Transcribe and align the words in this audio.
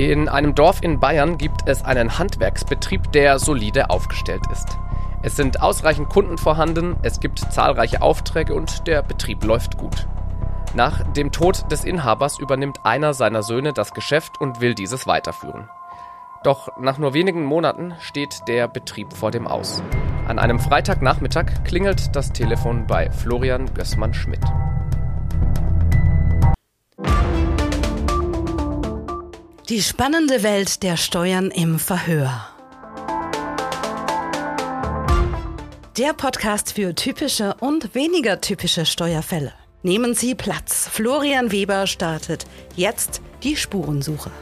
In 0.00 0.30
einem 0.30 0.54
Dorf 0.54 0.82
in 0.82 0.98
Bayern 0.98 1.36
gibt 1.36 1.60
es 1.66 1.84
einen 1.84 2.18
Handwerksbetrieb, 2.18 3.12
der 3.12 3.38
solide 3.38 3.90
aufgestellt 3.90 4.40
ist. 4.50 4.78
Es 5.20 5.36
sind 5.36 5.60
ausreichend 5.60 6.08
Kunden 6.08 6.38
vorhanden, 6.38 6.96
es 7.02 7.20
gibt 7.20 7.38
zahlreiche 7.38 8.00
Aufträge 8.00 8.54
und 8.54 8.86
der 8.86 9.02
Betrieb 9.02 9.44
läuft 9.44 9.76
gut. 9.76 10.08
Nach 10.72 11.02
dem 11.12 11.32
Tod 11.32 11.70
des 11.70 11.84
Inhabers 11.84 12.38
übernimmt 12.38 12.80
einer 12.82 13.12
seiner 13.12 13.42
Söhne 13.42 13.74
das 13.74 13.92
Geschäft 13.92 14.40
und 14.40 14.62
will 14.62 14.74
dieses 14.74 15.06
weiterführen. 15.06 15.68
Doch 16.44 16.70
nach 16.78 16.96
nur 16.96 17.12
wenigen 17.12 17.44
Monaten 17.44 17.92
steht 18.00 18.48
der 18.48 18.68
Betrieb 18.68 19.12
vor 19.12 19.30
dem 19.30 19.46
Aus. 19.46 19.82
An 20.26 20.38
einem 20.38 20.60
Freitagnachmittag 20.60 21.62
klingelt 21.64 22.16
das 22.16 22.32
Telefon 22.32 22.86
bei 22.86 23.10
Florian 23.10 23.66
Gößmann-Schmidt. 23.74 24.46
Die 29.70 29.82
spannende 29.82 30.42
Welt 30.42 30.82
der 30.82 30.96
Steuern 30.96 31.52
im 31.52 31.78
Verhör. 31.78 32.48
Der 35.96 36.12
Podcast 36.12 36.72
für 36.72 36.92
typische 36.96 37.54
und 37.60 37.94
weniger 37.94 38.40
typische 38.40 38.84
Steuerfälle. 38.84 39.52
Nehmen 39.84 40.14
Sie 40.14 40.34
Platz. 40.34 40.88
Florian 40.88 41.52
Weber 41.52 41.86
startet 41.86 42.46
jetzt 42.74 43.22
die 43.44 43.54
Spurensuche. 43.54 44.32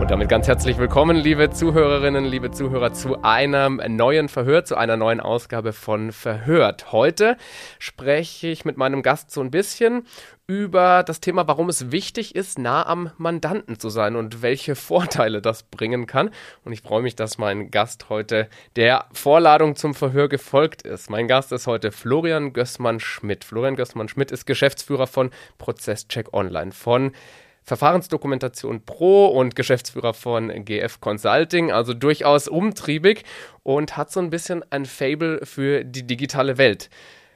Und 0.00 0.10
damit 0.10 0.30
ganz 0.30 0.48
herzlich 0.48 0.78
willkommen, 0.78 1.14
liebe 1.14 1.50
Zuhörerinnen, 1.50 2.24
liebe 2.24 2.50
Zuhörer, 2.50 2.94
zu 2.94 3.20
einem 3.22 3.82
neuen 3.86 4.30
Verhör, 4.30 4.64
zu 4.64 4.76
einer 4.76 4.96
neuen 4.96 5.20
Ausgabe 5.20 5.74
von 5.74 6.10
Verhört. 6.10 6.90
Heute 6.90 7.36
spreche 7.78 8.48
ich 8.48 8.64
mit 8.64 8.78
meinem 8.78 9.02
Gast 9.02 9.30
so 9.30 9.42
ein 9.42 9.50
bisschen 9.50 10.06
über 10.46 11.02
das 11.02 11.20
Thema, 11.20 11.46
warum 11.48 11.68
es 11.68 11.92
wichtig 11.92 12.34
ist, 12.34 12.58
nah 12.58 12.86
am 12.86 13.10
Mandanten 13.18 13.78
zu 13.78 13.90
sein 13.90 14.16
und 14.16 14.40
welche 14.40 14.74
Vorteile 14.74 15.42
das 15.42 15.64
bringen 15.64 16.06
kann. 16.06 16.30
Und 16.64 16.72
ich 16.72 16.80
freue 16.80 17.02
mich, 17.02 17.14
dass 17.14 17.36
mein 17.36 17.70
Gast 17.70 18.08
heute 18.08 18.48
der 18.76 19.04
Vorladung 19.12 19.76
zum 19.76 19.94
Verhör 19.94 20.30
gefolgt 20.30 20.80
ist. 20.80 21.10
Mein 21.10 21.28
Gast 21.28 21.52
ist 21.52 21.66
heute 21.66 21.92
Florian 21.92 22.54
Gößmann-Schmidt. 22.54 23.44
Florian 23.44 23.76
Gößmann-Schmidt 23.76 24.32
ist 24.32 24.46
Geschäftsführer 24.46 25.06
von 25.06 25.30
Prozesscheck 25.58 26.32
Online, 26.32 26.72
von 26.72 27.12
Verfahrensdokumentation 27.70 28.84
Pro 28.84 29.26
und 29.26 29.54
Geschäftsführer 29.54 30.12
von 30.12 30.64
GF 30.64 31.00
Consulting, 31.00 31.70
also 31.70 31.94
durchaus 31.94 32.48
umtriebig 32.48 33.22
und 33.62 33.96
hat 33.96 34.10
so 34.10 34.18
ein 34.18 34.28
bisschen 34.28 34.64
ein 34.70 34.86
Fable 34.86 35.46
für 35.46 35.84
die 35.84 36.04
digitale 36.04 36.58
Welt. 36.58 36.90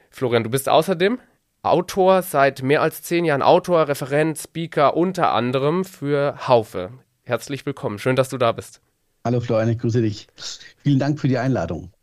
Florian, 0.09 0.43
du 0.43 0.49
bist 0.49 0.67
außerdem 0.67 1.19
Autor, 1.63 2.21
seit 2.21 2.63
mehr 2.63 2.81
als 2.81 3.01
zehn 3.01 3.23
Jahren 3.23 3.41
Autor, 3.41 3.87
Referent, 3.87 4.37
Speaker, 4.37 4.97
unter 4.97 5.31
anderem 5.31 5.85
für 5.85 6.35
Haufe. 6.49 6.91
Herzlich 7.23 7.65
willkommen, 7.65 7.97
schön, 7.97 8.17
dass 8.17 8.27
du 8.27 8.37
da 8.37 8.51
bist. 8.51 8.81
Hallo 9.23 9.39
Florian, 9.39 9.69
ich 9.69 9.79
grüße 9.79 10.01
dich. 10.01 10.27
Vielen 10.83 10.99
Dank 10.99 11.17
für 11.17 11.29
die 11.29 11.37
Einladung. 11.37 11.94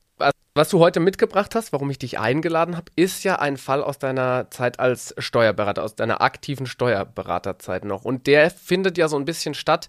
Was 0.55 0.69
du 0.69 0.81
heute 0.81 1.00
mitgebracht 1.00 1.55
hast, 1.55 1.72
warum 1.72 1.89
ich 1.89 1.98
dich 1.98 2.19
eingeladen 2.19 2.77
habe, 2.77 2.92
ist 2.95 3.25
ja 3.25 3.36
ein 3.39 3.56
Fall 3.56 3.83
aus 3.83 3.98
deiner 3.98 4.50
Zeit 4.50 4.81
als 4.81 5.14
Steuerberater, 5.17 5.83
aus 5.83 5.97
deiner 5.97 6.20
aktiven 6.20 6.67
Steuerberaterzeit 6.67 7.86
noch. 7.86 8.05
Und 8.05 8.27
der 8.27 8.50
findet 8.50 8.98
ja 8.98 9.08
so 9.08 9.17
ein 9.17 9.25
bisschen 9.25 9.55
statt 9.55 9.89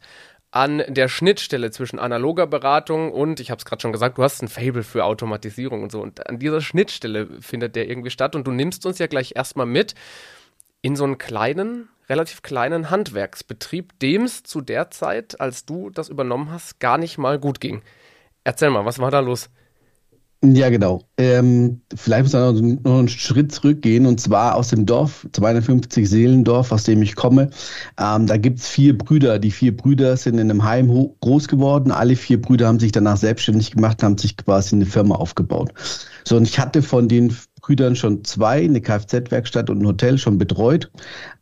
an 0.52 0.82
der 0.88 1.10
Schnittstelle 1.10 1.72
zwischen 1.72 2.00
analoger 2.00 2.48
Beratung 2.48 3.12
und, 3.12 3.42
ich 3.42 3.52
habe 3.52 3.60
es 3.60 3.66
gerade 3.66 3.82
schon 3.82 3.92
gesagt, 3.92 4.18
du 4.18 4.24
hast 4.24 4.42
ein 4.42 4.48
Fable 4.48 4.84
für 4.84 5.04
Automatisierung 5.04 5.84
und 5.84 5.92
so. 5.92 6.02
Und 6.02 6.30
an 6.30 6.40
dieser 6.40 6.62
Schnittstelle 6.62 7.42
findet 7.42 7.76
der 7.76 7.90
irgendwie 7.90 8.12
statt. 8.12 8.34
Und 8.34 8.48
du 8.48 8.52
nimmst 8.52 8.86
uns 8.86 9.00
ja 9.00 9.08
gleich 9.08 9.34
erstmal 9.36 9.66
mit 9.66 9.96
in 10.82 10.96
so 10.96 11.04
einen 11.04 11.18
kleinen, 11.18 11.90
relativ 12.08 12.42
kleinen 12.42 12.90
Handwerksbetrieb, 12.90 14.00
dem 14.00 14.24
es 14.24 14.44
zu 14.44 14.62
der 14.62 14.92
Zeit, 14.92 15.42
als 15.42 15.66
du 15.66 15.90
das 15.90 16.08
übernommen 16.08 16.52
hast, 16.52 16.80
gar 16.80 16.98
nicht 16.98 17.18
mal 17.18 17.38
gut 17.38 17.60
ging. 17.60 17.82
Erzähl 18.46 18.70
mal, 18.70 18.86
was 18.86 19.00
war 19.00 19.12
da 19.12 19.20
los? 19.20 19.50
Ja, 20.46 20.70
genau. 20.70 21.02
Ähm, 21.18 21.80
vielleicht 21.96 22.24
muss 22.24 22.34
man 22.34 22.80
noch, 22.84 23.00
einen 23.00 23.08
Schritt 23.08 23.54
zurückgehen 23.54 24.06
und 24.06 24.20
zwar 24.20 24.56
aus 24.56 24.68
dem 24.70 24.86
Dorf, 24.86 25.26
250 25.32 26.10
Seelendorf, 26.10 26.74
aus 26.74 26.84
dem 26.84 27.02
ich 27.02 27.16
komme. 27.16 27.50
Ähm, 27.98 28.28
da 28.28 28.36
gibt's 28.36 28.68
vier 28.68 28.98
Brüder. 28.98 29.40
Die 29.40 29.52
vier 29.52 29.76
Brüder 29.76 30.18
sind 30.18 30.34
in 30.40 30.52
einem 30.52 30.66
Heim 30.66 30.90
groß 31.22 31.48
geworden. 31.48 31.92
Alle 31.92 32.18
vier 32.18 32.42
Brüder 32.42 32.68
haben 32.68 32.80
sich 32.80 32.92
danach 32.92 33.16
selbstständig 33.16 33.72
gemacht, 33.72 34.04
haben 34.04 34.18
sich 34.18 34.36
quasi 34.36 34.76
eine 34.76 34.86
Firma 34.86 35.16
aufgebaut. 35.16 35.72
So, 36.26 36.36
und 36.36 36.44
ich 36.44 36.60
hatte 36.60 36.82
von 36.82 37.08
den 37.08 37.34
Brüdern 37.62 37.96
schon 37.96 38.26
zwei, 38.26 38.66
eine 38.66 38.82
Kfz-Werkstatt 38.82 39.70
und 39.70 39.82
ein 39.82 39.88
Hotel 39.88 40.18
schon 40.18 40.38
betreut. 40.38 40.92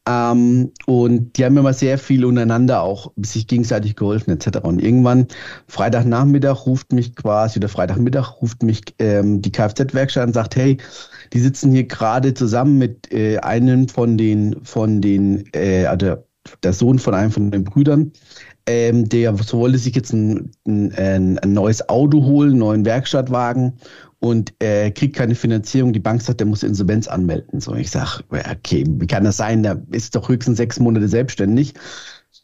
Ähm, 0.07 0.72
und 0.88 1.38
die 1.38 1.45
haben 1.45 1.53
mal 1.53 1.73
sehr 1.73 2.00
viel 2.00 2.25
untereinander 2.25 2.81
auch 2.81 3.12
sich 3.17 3.45
gegenseitig 3.45 3.95
geholfen 3.95 4.31
etc. 4.31 4.59
Und 4.63 4.81
irgendwann 4.81 5.28
Freitagnachmittag 5.67 6.66
ruft 6.66 6.91
mich 6.91 7.16
quasi 7.16 7.59
oder 7.59 7.69
Freitagmittag 7.69 8.41
ruft 8.41 8.63
mich 8.63 8.81
ähm, 8.97 9.41
die 9.44 9.51
Kfz-Werkstatt 9.51 10.28
und 10.28 10.34
sagt, 10.34 10.56
hey, 10.56 10.78
die 11.34 11.40
sitzen 11.40 11.72
hier 11.72 11.84
gerade 11.84 12.34
zusammen 12.34 12.79
mit 12.79 13.11
äh, 13.13 13.38
einem 13.40 13.88
von 13.90 14.17
den 14.17 14.63
von 14.63 15.01
den 15.01 15.45
äh, 15.53 15.85
also 15.85 16.17
der 16.63 16.74
Sohn 16.74 17.00
von 17.00 17.13
einem 17.13 17.31
von 17.31 17.52
den 17.52 17.63
Brüdern, 17.63 18.12
ähm, 18.66 19.09
der 19.09 19.35
so 19.38 19.59
wollte 19.59 19.78
sich 19.78 19.96
jetzt 19.96 20.13
ein, 20.13 20.52
ein, 20.66 21.40
ein 21.40 21.53
neues 21.53 21.88
Auto 21.90 22.24
holen, 22.24 22.52
einen 22.52 22.59
neuen 22.59 22.85
Werkstattwagen 22.85 23.74
und 24.19 24.53
äh, 24.59 24.91
kriegt 24.91 25.16
keine 25.16 25.35
Finanzierung. 25.35 25.94
Die 25.94 26.00
Bank 26.00 26.22
sagt, 26.22 26.40
der 26.40 26.47
muss 26.47 26.63
Insolvenz 26.63 27.07
anmelden. 27.07 27.59
So, 27.59 27.74
ich 27.75 27.90
sag, 27.90 28.22
okay, 28.29 28.85
wie 28.88 29.07
kann 29.07 29.24
das 29.24 29.38
sein? 29.38 29.63
Der 29.63 29.81
ist 29.91 30.16
doch 30.16 30.29
höchstens 30.29 30.57
sechs 30.57 30.79
Monate 30.79 31.07
selbstständig. 31.07 31.74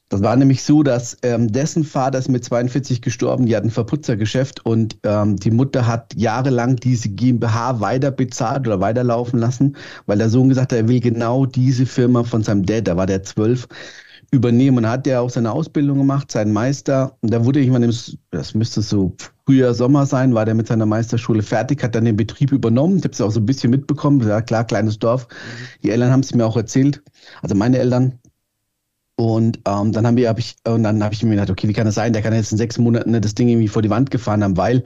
Das 0.09 0.21
war 0.21 0.35
nämlich 0.37 0.63
so, 0.63 0.83
dass 0.83 1.17
ähm, 1.21 1.51
dessen 1.51 1.83
Vater 1.83 2.17
ist 2.17 2.29
mit 2.29 2.43
42 2.45 3.01
gestorben, 3.01 3.45
die 3.45 3.55
hat 3.55 3.63
ein 3.63 3.71
Verputzergeschäft 3.71 4.65
und 4.65 4.97
ähm, 5.03 5.35
die 5.35 5.51
Mutter 5.51 5.85
hat 5.85 6.13
jahrelang 6.15 6.77
diese 6.77 7.09
GmbH 7.09 7.81
weiter 7.81 8.11
bezahlt 8.11 8.67
oder 8.67 8.79
weiterlaufen 8.79 9.37
lassen, 9.37 9.75
weil 10.05 10.17
der 10.17 10.29
Sohn 10.29 10.47
gesagt 10.47 10.71
hat, 10.71 10.77
er 10.77 10.87
will 10.87 11.01
genau 11.01 11.45
diese 11.45 11.85
Firma 11.85 12.23
von 12.23 12.41
seinem 12.41 12.65
Dad, 12.65 12.87
da 12.87 12.95
war 12.95 13.05
der 13.05 13.23
zwölf, 13.23 13.67
übernehmen. 14.31 14.77
Und 14.77 14.89
hat 14.89 15.05
der 15.05 15.21
auch 15.21 15.29
seine 15.29 15.51
Ausbildung 15.51 15.97
gemacht, 15.99 16.31
seinen 16.31 16.53
Meister. 16.53 17.17
Und 17.21 17.31
da 17.33 17.45
wurde 17.45 17.59
irgendwann, 17.59 17.83
im, 17.83 17.93
das 18.31 18.53
müsste 18.53 18.81
so 18.81 19.15
Frühjahr, 19.45 19.73
Sommer 19.73 20.05
sein, 20.05 20.33
war 20.33 20.45
der 20.45 20.55
mit 20.55 20.67
seiner 20.67 20.85
Meisterschule 20.85 21.41
fertig, 21.41 21.83
hat 21.83 21.95
dann 21.95 22.05
den 22.05 22.17
Betrieb 22.17 22.51
übernommen. 22.51 22.97
Ich 22.97 23.03
habe 23.03 23.13
es 23.13 23.21
auch 23.21 23.31
so 23.31 23.39
ein 23.39 23.45
bisschen 23.45 23.71
mitbekommen. 23.71 24.27
Ja, 24.27 24.41
klar, 24.41 24.65
kleines 24.65 24.99
Dorf. 24.99 25.27
Die 25.83 25.91
Eltern 25.91 26.11
haben 26.11 26.21
es 26.21 26.33
mir 26.33 26.45
auch 26.45 26.57
erzählt. 26.57 27.01
Also 27.41 27.55
meine 27.55 27.77
Eltern, 27.79 28.19
und 29.19 29.61
ähm, 29.65 29.93
dann 29.93 30.05
haben 30.05 30.15
wir, 30.15 30.29
hab 30.29 30.37
ich, 30.37 30.57
und 30.67 30.83
dann 30.83 31.03
habe 31.03 31.11
ich 31.11 31.23
mir 31.23 31.31
gedacht, 31.31 31.49
okay, 31.49 31.67
wie 31.67 31.73
kann 31.73 31.87
das 31.87 31.95
sein? 31.95 32.13
Der 32.13 32.21
kann 32.21 32.35
jetzt 32.35 32.51
in 32.51 32.57
sechs 32.59 32.77
Monaten 32.77 33.09
ne, 33.09 33.19
das 33.19 33.33
Ding 33.33 33.49
irgendwie 33.49 33.67
vor 33.67 33.81
die 33.81 33.89
Wand 33.89 34.11
gefahren 34.11 34.43
haben, 34.43 34.57
weil 34.57 34.83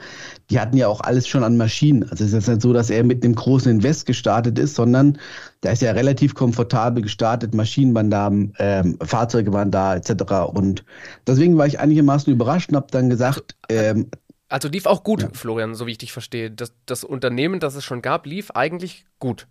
die 0.49 0.57
hatten 0.57 0.77
ja 0.77 0.87
auch 0.87 1.01
alles 1.01 1.27
schon 1.27 1.43
an 1.43 1.57
Maschinen. 1.57 2.03
Also 2.03 2.23
es 2.23 2.29
ist 2.29 2.33
jetzt 2.33 2.47
nicht 2.47 2.61
so, 2.61 2.71
dass 2.71 2.89
er 2.89 3.03
mit 3.03 3.25
einem 3.25 3.35
großen 3.35 3.69
Invest 3.69 4.05
gestartet 4.05 4.57
ist, 4.57 4.75
sondern 4.75 5.17
da 5.59 5.71
ist 5.71 5.81
ja 5.81 5.91
relativ 5.91 6.33
komfortabel 6.33 7.03
gestartet, 7.03 7.53
Maschinen 7.53 7.93
waren 7.93 8.09
da, 8.09 8.27
ähm, 8.57 8.97
Fahrzeuge 9.03 9.51
waren 9.51 9.69
da, 9.69 9.97
etc. 9.97 10.23
Und 10.53 10.85
deswegen 11.27 11.57
war 11.57 11.67
ich 11.67 11.81
einigermaßen 11.81 12.31
überrascht 12.31 12.69
und 12.69 12.77
habe 12.77 12.87
dann 12.89 13.09
gesagt, 13.09 13.57
ähm, 13.67 14.11
also 14.47 14.69
lief 14.69 14.85
auch 14.85 15.03
gut, 15.03 15.23
ja. 15.23 15.29
Florian, 15.33 15.75
so 15.75 15.87
wie 15.87 15.91
ich 15.91 15.97
dich 15.97 16.13
verstehe. 16.13 16.51
Das, 16.51 16.73
das 16.85 17.03
Unternehmen, 17.03 17.59
das 17.59 17.75
es 17.75 17.83
schon 17.83 18.01
gab, 18.01 18.25
lief 18.25 18.51
eigentlich 18.51 19.03
gut. 19.19 19.47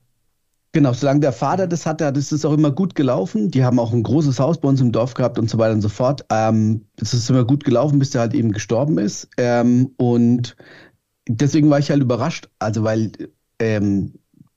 Genau, 0.73 0.93
solange 0.93 1.21
der 1.21 1.33
Vater 1.33 1.67
das 1.67 1.85
hatte, 1.85 2.13
das 2.13 2.31
ist 2.31 2.45
auch 2.45 2.53
immer 2.53 2.71
gut 2.71 2.95
gelaufen. 2.95 3.51
Die 3.51 3.65
haben 3.65 3.81
auch 3.81 3.93
ein 3.93 4.05
großes 4.05 4.39
Haus 4.39 4.61
bei 4.61 4.69
uns 4.69 4.81
im 4.81 4.93
Dorf 4.93 5.15
gehabt 5.15 5.39
und 5.39 5.51
so 5.51 5.59
weiter 5.59 5.75
und 5.75 5.81
so 5.81 5.89
fort. 5.89 6.25
Ähm, 6.31 6.87
das 6.97 7.13
ist 7.13 7.29
immer 7.29 7.45
gut 7.45 7.65
gelaufen, 7.65 7.99
bis 7.99 8.11
der 8.11 8.21
halt 8.21 8.35
eben 8.35 8.53
gestorben 8.53 8.99
ist. 8.99 9.29
Ähm, 9.37 9.91
und 9.97 10.57
deswegen 11.29 11.71
war 11.71 11.81
ich 11.81 11.91
halt 11.91 12.01
überrascht. 12.01 12.49
Also, 12.61 12.85
weil 12.85 13.11
ähm, 13.59 14.15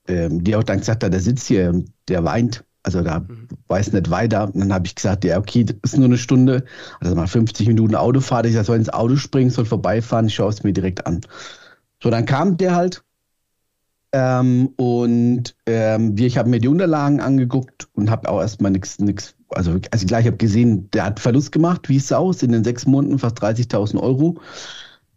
ähm, 0.08 0.44
die 0.44 0.56
auch 0.56 0.64
dann 0.64 0.80
gesagt 0.80 1.04
hat, 1.04 1.14
der 1.14 1.20
sitzt 1.20 1.48
hier 1.48 1.70
und 1.70 1.92
der 2.08 2.24
weint. 2.24 2.64
Also 2.84 3.02
da 3.02 3.22
mhm. 3.22 3.48
weiß 3.68 3.94
nicht 3.94 4.10
weiter. 4.10 4.46
Und 4.54 4.60
dann 4.60 4.74
habe 4.74 4.86
ich 4.86 4.96
gesagt, 4.96 5.24
ja, 5.24 5.40
okay, 5.40 5.64
das 5.64 5.94
ist 5.94 5.98
nur 5.98 6.06
eine 6.06 6.18
Stunde, 6.18 6.66
also 7.00 7.16
mal 7.16 7.28
50 7.28 7.68
Minuten 7.68 7.96
Autofahrt. 7.96 8.46
Ich 8.46 8.56
soll 8.62 8.78
ins 8.78 8.90
Auto 8.90 9.16
springen, 9.16 9.50
soll 9.50 9.66
vorbeifahren, 9.66 10.28
ich 10.28 10.36
schaue 10.36 10.50
es 10.50 10.64
mir 10.64 10.74
direkt 10.74 11.08
an. 11.08 11.22
So, 12.02 12.10
dann 12.10 12.26
kam 12.26 12.58
der 12.58 12.76
halt 12.76 13.04
ähm, 14.13 14.68
und 14.77 15.56
ähm, 15.65 16.15
ich 16.18 16.38
habe 16.38 16.50
mir 16.50 16.60
die 16.60 16.68
Unterlagen 16.68 17.19
angeguckt 17.19 17.89
und 17.94 18.12
habe 18.12 18.30
auch 18.30 18.42
erstmal 18.42 18.71
nichts, 18.71 19.00
nichts, 19.00 19.36
also, 19.50 19.80
also 19.89 20.06
gleich 20.06 20.27
habe 20.27 20.38
gesehen, 20.38 20.89
der 20.92 21.06
hat 21.06 21.19
Verlust 21.19 21.51
gemacht, 21.51 21.89
wie 21.89 21.98
es 21.98 22.12
aus, 22.12 22.44
in 22.44 22.51
den 22.51 22.63
sechs 22.63 22.86
Monaten 22.86 23.18
fast 23.18 23.42
30.000 23.42 24.00
Euro. 24.00 24.39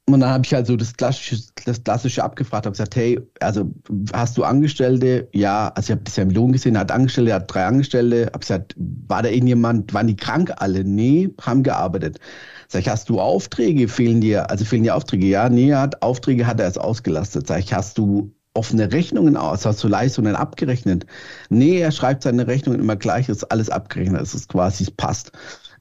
Und 0.08 0.20
dann 0.20 0.30
habe 0.30 0.44
ich 0.46 0.54
halt 0.54 0.68
so 0.68 0.76
das 0.76 0.94
Klassische, 0.94 1.42
das 1.64 1.82
Klassische 1.82 2.22
abgefragt, 2.22 2.64
habe 2.64 2.72
gesagt, 2.72 2.94
hey, 2.94 3.20
also 3.40 3.70
hast 4.12 4.38
du 4.38 4.44
Angestellte? 4.44 5.28
Ja, 5.32 5.72
also 5.74 5.88
ich 5.88 5.90
habe 5.90 6.02
das 6.04 6.16
ja 6.16 6.22
im 6.22 6.30
Lohn 6.30 6.52
gesehen, 6.52 6.78
hat 6.78 6.92
Angestellte, 6.92 7.34
hat 7.34 7.52
drei 7.52 7.66
Angestellte. 7.66 8.26
Habe 8.26 8.38
gesagt, 8.38 8.76
war 8.78 9.22
da 9.22 9.28
irgendjemand, 9.28 9.92
waren 9.92 10.06
die 10.06 10.14
krank 10.16 10.52
alle? 10.58 10.84
Nee, 10.84 11.34
haben 11.40 11.64
gearbeitet. 11.64 12.20
Sag 12.68 12.82
ich, 12.82 12.88
hast 12.88 13.08
du 13.08 13.20
Aufträge? 13.20 13.88
Fehlen 13.88 14.20
dir, 14.20 14.48
also 14.48 14.64
fehlen 14.64 14.84
dir 14.84 14.94
Aufträge? 14.94 15.26
Ja, 15.26 15.48
nee, 15.48 15.70
er 15.70 15.80
hat 15.80 16.02
Aufträge, 16.02 16.46
hat 16.46 16.60
er 16.60 16.68
es 16.68 16.78
ausgelastet. 16.78 17.48
Sag 17.48 17.58
ich, 17.58 17.74
hast 17.74 17.98
du 17.98 18.32
offene 18.56 18.90
Rechnungen 18.92 19.36
aus? 19.36 19.66
Hast 19.66 19.82
du 19.84 19.88
Leistungen 19.88 20.34
abgerechnet? 20.34 21.06
Nee, 21.50 21.80
er 21.80 21.92
schreibt 21.92 22.22
seine 22.22 22.46
Rechnungen 22.46 22.80
immer 22.80 22.96
gleich, 22.96 23.28
ist 23.28 23.44
alles 23.44 23.70
abgerechnet, 23.70 24.22
es 24.22 24.34
ist 24.34 24.48
quasi, 24.48 24.84
es 24.84 24.90
passt. 24.90 25.32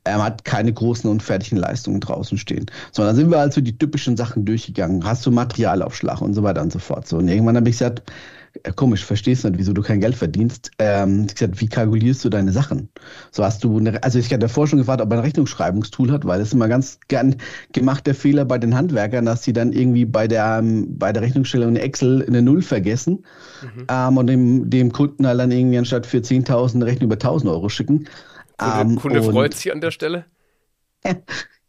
Er 0.03 0.23
hat 0.23 0.45
keine 0.45 0.71
großen 0.71 1.09
und 1.09 1.23
fertigen 1.23 1.57
Leistungen 1.57 1.99
draußen 1.99 2.37
stehen. 2.37 2.67
Sondern 2.91 3.15
sind 3.15 3.31
wir 3.31 3.39
also 3.39 3.59
die 3.59 3.75
typischen 3.75 4.15
Sachen 4.15 4.45
durchgegangen. 4.45 5.03
Hast 5.03 5.25
du 5.25 5.31
Materialaufschlag 5.31 6.21
und 6.21 6.35
so 6.35 6.43
weiter 6.43 6.61
und 6.61 6.71
so 6.71 6.77
fort. 6.77 7.07
So, 7.07 7.17
und 7.17 7.27
irgendwann 7.27 7.57
habe 7.57 7.67
ich 7.69 7.75
gesagt, 7.79 8.03
äh, 8.63 8.71
komisch, 8.71 9.03
verstehst 9.03 9.43
du 9.43 9.49
nicht, 9.49 9.59
wieso 9.59 9.73
du 9.73 9.81
kein 9.81 9.99
Geld 9.99 10.15
verdienst. 10.15 10.71
Ähm, 10.79 11.25
ich 11.27 11.35
gesagt, 11.35 11.59
wie 11.61 11.67
kalkulierst 11.67 12.23
du 12.23 12.29
deine 12.29 12.51
Sachen? 12.51 12.89
So 13.31 13.43
hast 13.43 13.63
du 13.63 13.77
eine, 13.77 14.01
also 14.03 14.19
ich 14.19 14.25
hatte 14.27 14.39
davor 14.39 14.67
schon 14.67 14.79
gefragt, 14.79 15.01
ob 15.01 15.11
er 15.11 15.17
ein 15.17 15.23
Rechnungsschreibungstool 15.23 16.11
hat, 16.11 16.25
weil 16.25 16.41
es 16.41 16.53
immer 16.53 16.67
ganz 16.67 16.99
gern 17.07 17.35
gemacht 17.73 18.07
der 18.07 18.15
Fehler 18.15 18.45
bei 18.45 18.57
den 18.57 18.75
Handwerkern, 18.75 19.25
dass 19.25 19.43
sie 19.43 19.53
dann 19.53 19.73
irgendwie 19.73 20.05
bei 20.05 20.27
der, 20.27 20.59
ähm, 20.59 20.97
bei 20.97 21.11
der 21.11 21.21
Rechnungsstellung 21.21 21.69
eine 21.69 21.81
Excel 21.81 22.25
eine 22.25 22.41
Null 22.41 22.61
vergessen 22.61 23.25
mhm. 23.61 23.87
ähm, 23.89 24.17
und 24.17 24.27
dem, 24.27 24.69
dem 24.69 24.91
Kunden 24.91 25.27
halt 25.27 25.39
dann 25.39 25.51
irgendwie 25.51 25.77
anstatt 25.77 26.05
für 26.05 26.17
10.000 26.17 26.75
eine 26.75 26.85
Rechnung 26.85 27.11
über 27.11 27.21
1.000 27.21 27.49
Euro 27.49 27.69
schicken. 27.69 28.07
Kunde, 28.57 28.79
ähm, 28.81 28.95
Kunde 28.95 29.23
freut 29.23 29.53
sich 29.53 29.71
an 29.71 29.81
der 29.81 29.91
Stelle. 29.91 30.25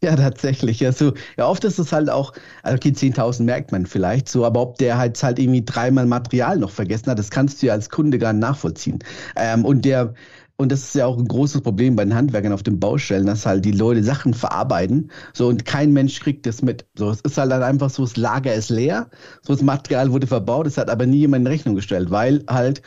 Ja, 0.03 0.15
tatsächlich. 0.15 0.79
Ja, 0.79 0.91
so, 0.91 1.13
ja, 1.37 1.47
oft 1.47 1.63
ist 1.63 1.79
es 1.79 1.91
halt 1.91 2.09
auch, 2.09 2.33
also 2.61 2.75
okay, 2.75 2.93
10.000 2.93 3.47
merkt 3.47 3.71
man 3.71 3.87
vielleicht 3.87 4.29
so, 4.29 4.45
aber 4.45 4.61
ob 4.61 4.77
der 4.77 4.97
halt, 4.99 5.21
halt 5.23 5.39
irgendwie 5.39 5.65
dreimal 5.65 6.05
Material 6.05 6.57
noch 6.59 6.69
vergessen 6.69 7.07
hat, 7.09 7.17
das 7.17 7.31
kannst 7.31 7.61
du 7.61 7.67
ja 7.67 7.73
als 7.73 7.89
Kunde 7.89 8.19
gar 8.19 8.31
nicht 8.31 8.41
nachvollziehen. 8.41 8.99
Ähm, 9.35 9.65
und 9.65 9.85
der, 9.85 10.13
und 10.55 10.71
das 10.71 10.83
ist 10.83 10.95
ja 10.95 11.07
auch 11.07 11.17
ein 11.17 11.27
großes 11.27 11.61
Problem 11.61 11.95
bei 11.95 12.03
den 12.05 12.13
Handwerkern 12.13 12.53
auf 12.53 12.61
den 12.61 12.79
Baustellen, 12.79 13.25
dass 13.25 13.47
halt 13.47 13.65
die 13.65 13.71
Leute 13.71 14.03
Sachen 14.03 14.35
verarbeiten, 14.35 15.11
so 15.33 15.47
und 15.47 15.65
kein 15.65 15.93
Mensch 15.93 16.19
kriegt 16.19 16.45
das 16.45 16.61
mit. 16.61 16.85
So, 16.95 17.09
es 17.09 17.21
ist 17.21 17.37
halt 17.39 17.51
dann 17.51 17.63
einfach 17.63 17.89
so, 17.89 18.03
das 18.03 18.17
Lager 18.17 18.53
ist 18.53 18.69
leer, 18.69 19.09
so 19.41 19.53
das 19.53 19.63
Material 19.63 20.11
wurde 20.11 20.27
verbaut, 20.27 20.67
es 20.67 20.77
hat 20.77 20.89
aber 20.91 21.07
nie 21.07 21.17
jemand 21.19 21.41
in 21.41 21.47
Rechnung 21.47 21.73
gestellt, 21.75 22.11
weil 22.11 22.43
halt 22.47 22.83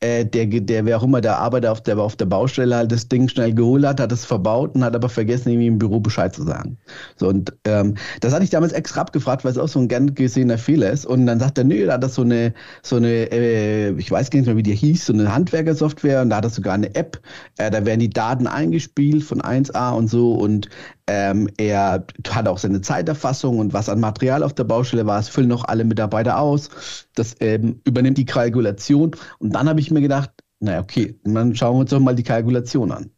äh, 0.00 0.24
der, 0.24 0.46
der, 0.46 0.84
wer 0.84 0.98
auch 0.98 1.02
immer 1.02 1.20
der 1.20 1.38
Arbeiter 1.38 1.72
auf 1.72 1.82
der, 1.82 1.98
auf 1.98 2.16
der 2.16 2.26
Baustelle 2.26 2.76
halt 2.76 2.92
das 2.92 3.08
Ding 3.08 3.28
schnell 3.28 3.54
geholt 3.54 3.84
hat, 3.86 4.00
hat 4.00 4.12
es 4.12 4.24
verbaut 4.24 4.74
und 4.74 4.84
hat 4.84 4.94
aber 4.94 5.08
vergessen, 5.08 5.50
irgendwie 5.50 5.68
im 5.68 5.78
Büro 5.78 6.00
Bescheid 6.00 6.34
zu 6.34 6.42
sagen. 6.42 6.78
So, 7.16 7.28
und 7.28 7.52
ähm, 7.64 7.94
das 8.20 8.32
hatte 8.32 8.44
ich 8.44 8.50
damals 8.50 8.72
extra 8.72 9.00
abgefragt, 9.00 9.44
weil 9.44 9.52
es 9.52 9.58
auch 9.58 9.68
so 9.68 9.78
ein 9.78 9.88
gern 9.88 10.14
gesehener 10.14 10.58
Fehler 10.58 10.90
ist. 10.90 11.06
Und 11.06 11.26
dann 11.26 11.40
sagt 11.40 11.58
er, 11.58 11.64
nö, 11.64 11.86
da 11.86 11.94
hat 11.94 12.02
das 12.02 12.14
so 12.14 12.22
eine, 12.22 12.54
so 12.82 12.96
eine, 12.96 13.30
äh, 13.32 13.90
ich 13.92 14.10
weiß 14.10 14.30
gar 14.30 14.38
nicht 14.38 14.46
mehr, 14.46 14.56
wie 14.56 14.62
die 14.62 14.74
hieß, 14.74 15.06
so 15.06 15.12
eine 15.12 15.34
Handwerkersoftware 15.34 16.22
und 16.22 16.30
da 16.30 16.36
hat 16.36 16.44
er 16.44 16.50
sogar 16.50 16.74
eine 16.74 16.94
App, 16.94 17.20
äh, 17.58 17.70
da 17.70 17.84
werden 17.84 18.00
die 18.00 18.10
Daten 18.10 18.46
eingespielt 18.46 19.24
von 19.24 19.40
1A 19.40 19.92
und 19.94 20.08
so 20.08 20.32
und 20.34 20.68
ähm, 21.06 21.48
er 21.58 22.06
hat 22.28 22.48
auch 22.48 22.58
seine 22.58 22.80
Zeiterfassung 22.80 23.58
und 23.58 23.72
was 23.72 23.88
an 23.88 24.00
Material 24.00 24.42
auf 24.42 24.54
der 24.54 24.64
Baustelle 24.64 25.06
war, 25.06 25.18
es 25.18 25.28
füllen 25.28 25.48
noch 25.48 25.64
alle 25.64 25.84
Mitarbeiter 25.84 26.38
aus. 26.38 27.06
Das 27.14 27.36
ähm, 27.40 27.80
übernimmt 27.84 28.18
die 28.18 28.24
Kalkulation. 28.24 29.14
Und 29.38 29.54
dann 29.54 29.68
habe 29.68 29.80
ich 29.80 29.90
mir 29.90 30.00
gedacht, 30.00 30.30
naja, 30.60 30.80
okay, 30.80 31.18
dann 31.24 31.54
schauen 31.54 31.76
wir 31.76 31.80
uns 31.80 31.90
doch 31.90 32.00
mal 32.00 32.14
die 32.14 32.22
Kalkulation 32.22 32.90
an. 32.90 33.10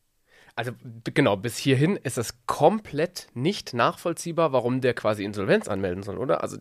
Also 0.56 0.72
genau, 1.04 1.36
bis 1.36 1.58
hierhin 1.58 1.96
ist 1.96 2.16
es 2.16 2.46
komplett 2.46 3.26
nicht 3.34 3.74
nachvollziehbar, 3.74 4.52
warum 4.52 4.80
der 4.80 4.94
quasi 4.94 5.22
Insolvenz 5.22 5.68
anmelden 5.68 6.02
soll, 6.02 6.16
oder? 6.16 6.42
Also 6.42 6.56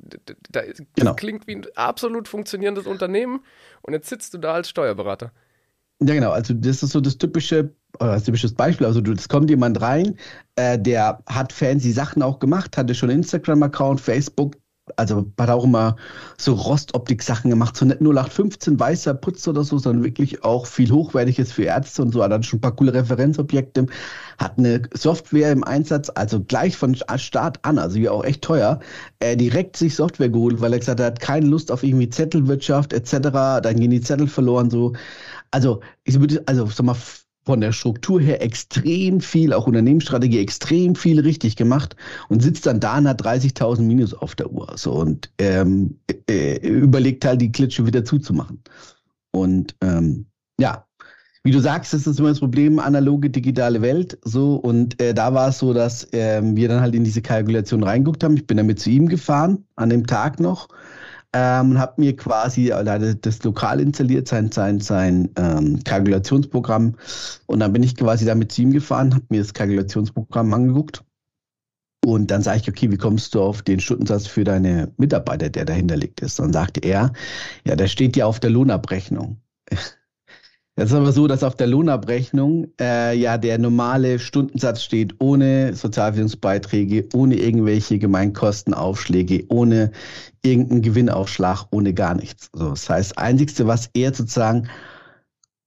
da, 0.49 0.61
das 0.63 0.81
genau. 0.95 1.13
klingt 1.13 1.47
wie 1.47 1.55
ein 1.55 1.65
absolut 1.75 2.27
funktionierendes 2.27 2.87
Unternehmen 2.87 3.39
und 3.81 3.93
jetzt 3.93 4.09
sitzt 4.09 4.33
du 4.33 4.37
da 4.37 4.53
als 4.53 4.69
Steuerberater. 4.69 5.31
Ja, 6.01 6.13
genau. 6.13 6.31
Also 6.31 6.53
das 6.53 6.83
ist 6.83 6.91
so 6.91 6.99
das 6.99 7.17
typische, 7.17 7.73
das 7.99 8.23
typisches 8.23 8.53
Beispiel. 8.53 8.85
Also 8.85 9.01
es 9.01 9.29
kommt 9.29 9.49
jemand 9.49 9.81
rein, 9.81 10.17
äh, 10.55 10.77
der 10.77 11.19
hat 11.27 11.53
fancy 11.53 11.91
Sachen 11.91 12.21
auch 12.21 12.39
gemacht, 12.39 12.77
hatte 12.77 12.93
schon 12.93 13.09
Instagram-Account, 13.09 14.01
Facebook, 14.01 14.57
also 14.97 15.25
hat 15.39 15.49
auch 15.49 15.63
immer 15.63 15.95
so 16.37 16.53
Rostoptik-Sachen 16.53 17.49
gemacht, 17.49 17.75
so 17.77 17.85
nicht 17.85 18.01
0815 18.01 18.79
weißer 18.79 19.13
Putz 19.15 19.47
oder 19.47 19.63
so, 19.63 19.77
sondern 19.79 20.03
wirklich 20.03 20.43
auch 20.43 20.67
viel 20.67 20.91
Hochwertiges 20.91 21.51
für 21.53 21.63
Ärzte 21.63 22.01
und 22.03 22.11
so. 22.11 22.21
Hat 22.23 22.31
dann 22.31 22.43
schon 22.43 22.57
ein 22.59 22.61
paar 22.61 22.75
coole 22.75 22.93
Referenzobjekte, 22.93 23.87
hat 24.37 24.57
eine 24.59 24.83
Software 24.93 25.51
im 25.53 25.63
Einsatz, 25.63 26.11
also 26.13 26.43
gleich 26.43 26.75
von 26.77 26.95
Start 27.17 27.59
an, 27.63 27.79
also 27.79 27.95
wie 27.95 28.09
auch 28.09 28.23
echt 28.25 28.43
teuer, 28.43 28.79
äh, 29.19 29.35
direkt 29.37 29.77
sich 29.77 29.95
Software 29.95 30.29
geholt, 30.29 30.61
weil 30.61 30.73
er 30.73 30.79
gesagt 30.79 30.99
hat, 30.99 31.05
er 31.05 31.11
hat 31.13 31.19
keine 31.21 31.47
Lust 31.47 31.71
auf 31.71 31.83
irgendwie 31.83 32.09
Zettelwirtschaft 32.09 32.93
etc., 32.93 33.19
dann 33.63 33.79
gehen 33.79 33.91
die 33.91 34.01
Zettel 34.01 34.27
verloren, 34.27 34.69
so. 34.69 34.93
Also, 35.51 35.81
ich 36.03 36.19
würde, 36.19 36.43
also, 36.45 36.65
sag 36.67 36.85
mal, 36.85 36.95
von 37.45 37.61
der 37.61 37.71
Struktur 37.71 38.19
her 38.19 38.41
extrem 38.41 39.21
viel, 39.21 39.53
auch 39.53 39.67
Unternehmensstrategie 39.67 40.39
extrem 40.39 40.95
viel 40.95 41.19
richtig 41.19 41.55
gemacht 41.55 41.95
und 42.27 42.41
sitzt 42.41 42.65
dann 42.65 42.79
da 42.79 42.97
und 42.97 43.07
hat 43.07 43.21
30.000 43.21 43.81
Minus 43.81 44.13
auf 44.15 44.35
der 44.35 44.51
Uhr 44.51 44.73
so 44.75 44.93
und 44.93 45.31
ähm, 45.37 45.99
äh, 46.27 46.57
überlegt 46.67 47.23
halt 47.23 47.41
die 47.41 47.51
Klitsche 47.51 47.85
wieder 47.85 48.03
zuzumachen. 48.03 48.63
Und 49.31 49.75
ähm, 49.81 50.25
ja, 50.59 50.85
wie 51.43 51.51
du 51.51 51.59
sagst, 51.59 51.93
das 51.93 52.07
ist 52.07 52.19
immer 52.19 52.29
das 52.29 52.39
Problem, 52.39 52.79
analoge, 52.79 53.29
digitale 53.29 53.83
Welt. 53.83 54.17
So, 54.23 54.55
und 54.55 54.99
äh, 54.99 55.13
da 55.13 55.31
war 55.35 55.49
es 55.49 55.59
so, 55.59 55.73
dass 55.73 56.07
ähm, 56.11 56.55
wir 56.55 56.67
dann 56.67 56.81
halt 56.81 56.95
in 56.95 57.03
diese 57.03 57.21
Kalkulation 57.21 57.83
reinguckt 57.83 58.23
haben. 58.23 58.35
Ich 58.35 58.47
bin 58.47 58.57
damit 58.57 58.79
zu 58.79 58.89
ihm 58.89 59.07
gefahren, 59.07 59.63
an 59.75 59.91
dem 59.91 60.07
Tag 60.07 60.39
noch 60.39 60.69
ähm, 61.35 61.71
und 61.71 61.79
habe 61.79 61.99
mir 61.99 62.15
quasi 62.15 62.69
äh, 62.69 63.15
das 63.19 63.43
Lokal 63.43 63.81
installiert, 63.81 64.29
sein, 64.29 64.53
sein, 64.53 64.79
sein 64.79 65.29
ähm, 65.35 65.83
Kalkulationsprogramm. 65.83 66.95
Und 67.45 67.59
dann 67.59 67.73
bin 67.73 67.83
ich 67.83 67.97
quasi 67.97 68.23
damit 68.23 68.53
zu 68.53 68.61
ihm 68.61 68.71
gefahren, 68.71 69.13
habe 69.13 69.25
mir 69.27 69.41
das 69.41 69.53
Kalkulationsprogramm 69.53 70.53
angeguckt. 70.53 71.03
Und 72.05 72.31
dann 72.31 72.41
sage 72.41 72.59
ich, 72.59 72.69
okay, 72.69 72.89
wie 72.89 72.97
kommst 72.97 73.35
du 73.35 73.41
auf 73.41 73.63
den 73.63 73.81
Stundensatz 73.81 74.27
für 74.27 74.45
deine 74.45 74.93
Mitarbeiter, 74.95 75.49
der 75.49 75.65
dahinter 75.65 75.97
liegt 75.97 76.21
ist? 76.21 76.39
Dann 76.39 76.53
sagte 76.53 76.79
er, 76.79 77.11
ja, 77.65 77.75
der 77.75 77.87
steht 77.87 78.15
ja 78.15 78.27
auf 78.27 78.39
der 78.39 78.51
Lohnabrechnung. 78.51 79.41
Es 80.77 80.89
ist 80.89 80.93
aber 80.93 81.13
so, 81.13 81.25
dass 81.25 81.41
auf 81.43 81.55
der 81.55 81.67
Lohnabrechnung 81.67 82.67
äh, 82.81 83.17
ja 83.17 83.37
der 83.37 83.57
normale 83.57 84.19
Stundensatz 84.19 84.83
steht, 84.83 85.15
ohne 85.19 85.73
Sozialversicherungsbeiträge, 85.73 87.07
ohne 87.13 87.35
irgendwelche 87.35 87.97
Gemeinkostenaufschläge, 87.97 89.45
ohne 89.47 89.91
irgendeinen 90.43 90.81
Gewinnaufschlag, 90.81 91.67
ohne 91.71 91.93
gar 91.93 92.13
nichts. 92.15 92.49
So, 92.51 92.71
das 92.71 92.89
heißt, 92.89 93.11
das 93.11 93.17
Einzigste, 93.17 93.67
was 93.67 93.89
er 93.93 94.13
sozusagen, 94.13 94.67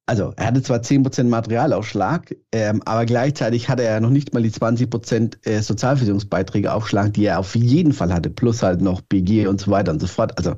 also 0.04 0.34
er 0.36 0.46
hatte 0.48 0.62
zwar 0.62 0.82
10% 0.82 1.24
Materialaufschlag, 1.24 2.36
ähm, 2.52 2.82
aber 2.84 3.06
gleichzeitig 3.06 3.70
hatte 3.70 3.84
er 3.84 3.94
ja 3.94 4.00
noch 4.00 4.10
nicht 4.10 4.34
mal 4.34 4.42
die 4.42 4.50
20% 4.50 5.46
äh, 5.46 5.62
Sozialversicherungsbeiträge 5.62 6.70
Aufschlag, 6.70 7.14
die 7.14 7.24
er 7.24 7.38
auf 7.38 7.54
jeden 7.54 7.94
Fall 7.94 8.12
hatte, 8.12 8.28
plus 8.28 8.62
halt 8.62 8.82
noch 8.82 9.00
BG 9.00 9.46
und 9.46 9.58
so 9.58 9.70
weiter 9.70 9.90
und 9.90 10.00
so 10.00 10.06
fort. 10.06 10.36
Also 10.36 10.54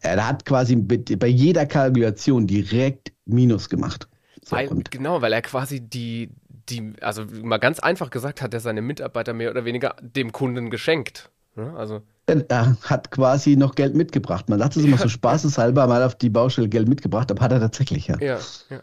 er 0.00 0.28
hat 0.28 0.44
quasi 0.44 0.76
bei 0.76 1.28
jeder 1.28 1.64
Kalkulation 1.64 2.46
direkt 2.46 3.15
Minus 3.26 3.68
gemacht. 3.68 4.08
So, 4.44 4.56
weil, 4.56 4.68
genau, 4.90 5.22
weil 5.22 5.32
er 5.32 5.42
quasi 5.42 5.80
die, 5.80 6.30
die, 6.68 6.92
also 7.00 7.24
mal 7.42 7.58
ganz 7.58 7.80
einfach 7.80 8.10
gesagt, 8.10 8.42
hat 8.42 8.54
er 8.54 8.60
seine 8.60 8.82
Mitarbeiter 8.82 9.34
mehr 9.34 9.50
oder 9.50 9.64
weniger 9.64 9.96
dem 10.00 10.32
Kunden 10.32 10.70
geschenkt. 10.70 11.30
Ne? 11.56 11.74
Also 11.76 12.02
er 12.26 12.76
hat 12.82 13.10
quasi 13.10 13.56
noch 13.56 13.74
Geld 13.74 13.94
mitgebracht. 13.94 14.48
Man 14.48 14.58
sagt 14.58 14.76
es 14.76 14.84
immer 14.84 14.98
so 14.98 15.08
spaßeshalber 15.08 15.86
mal 15.86 16.02
auf 16.02 16.16
die 16.16 16.30
Baustelle 16.30 16.68
Geld 16.68 16.88
mitgebracht, 16.88 17.30
aber 17.30 17.42
hat 17.42 17.52
er 17.52 17.60
tatsächlich, 17.60 18.08
ja. 18.08 18.18
Ja, 18.20 18.38
ja. 18.68 18.80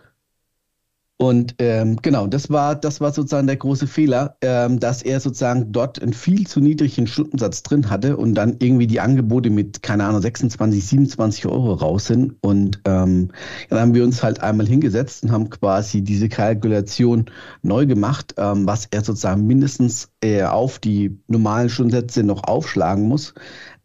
Und 1.24 1.56
ähm, 1.60 2.00
genau, 2.02 2.28
das 2.28 2.50
war, 2.50 2.76
das 2.76 3.00
war 3.00 3.14
sozusagen 3.14 3.48
der 3.48 3.56
große 3.56 3.88
Fehler, 3.88 4.36
ähm, 4.42 4.82
dass 4.82 5.02
er 5.02 5.22
sozusagen 5.22 5.72
dort 5.72 6.02
einen 6.02 6.12
viel 6.12 6.46
zu 6.46 6.60
niedrigen 6.60 7.08
Stundensatz 7.08 7.64
drin 7.64 7.90
hatte 7.90 8.18
und 8.18 8.36
dann 8.36 8.58
irgendwie 8.60 8.88
die 8.88 9.00
Angebote 9.00 9.50
mit, 9.50 9.82
keine 9.82 10.04
Ahnung, 10.04 10.22
26, 10.22 10.86
27 10.86 11.46
Euro 11.46 11.76
raus 11.76 12.08
sind. 12.08 12.36
Und 12.42 12.82
ähm, 12.84 13.30
dann 13.70 13.80
haben 13.80 13.94
wir 13.94 14.04
uns 14.04 14.22
halt 14.22 14.44
einmal 14.44 14.68
hingesetzt 14.68 15.24
und 15.24 15.32
haben 15.32 15.50
quasi 15.50 16.02
diese 16.02 16.28
Kalkulation 16.28 17.28
neu 17.62 17.86
gemacht, 17.86 18.36
ähm, 18.36 18.68
was 18.68 18.90
er 18.92 19.02
sozusagen 19.02 19.48
mindestens 19.48 20.10
äh, 20.22 20.44
auf 20.44 20.78
die 20.78 21.22
normalen 21.28 21.70
Stundensätze 21.70 22.24
noch 22.24 22.44
aufschlagen 22.44 23.08
muss. 23.08 23.34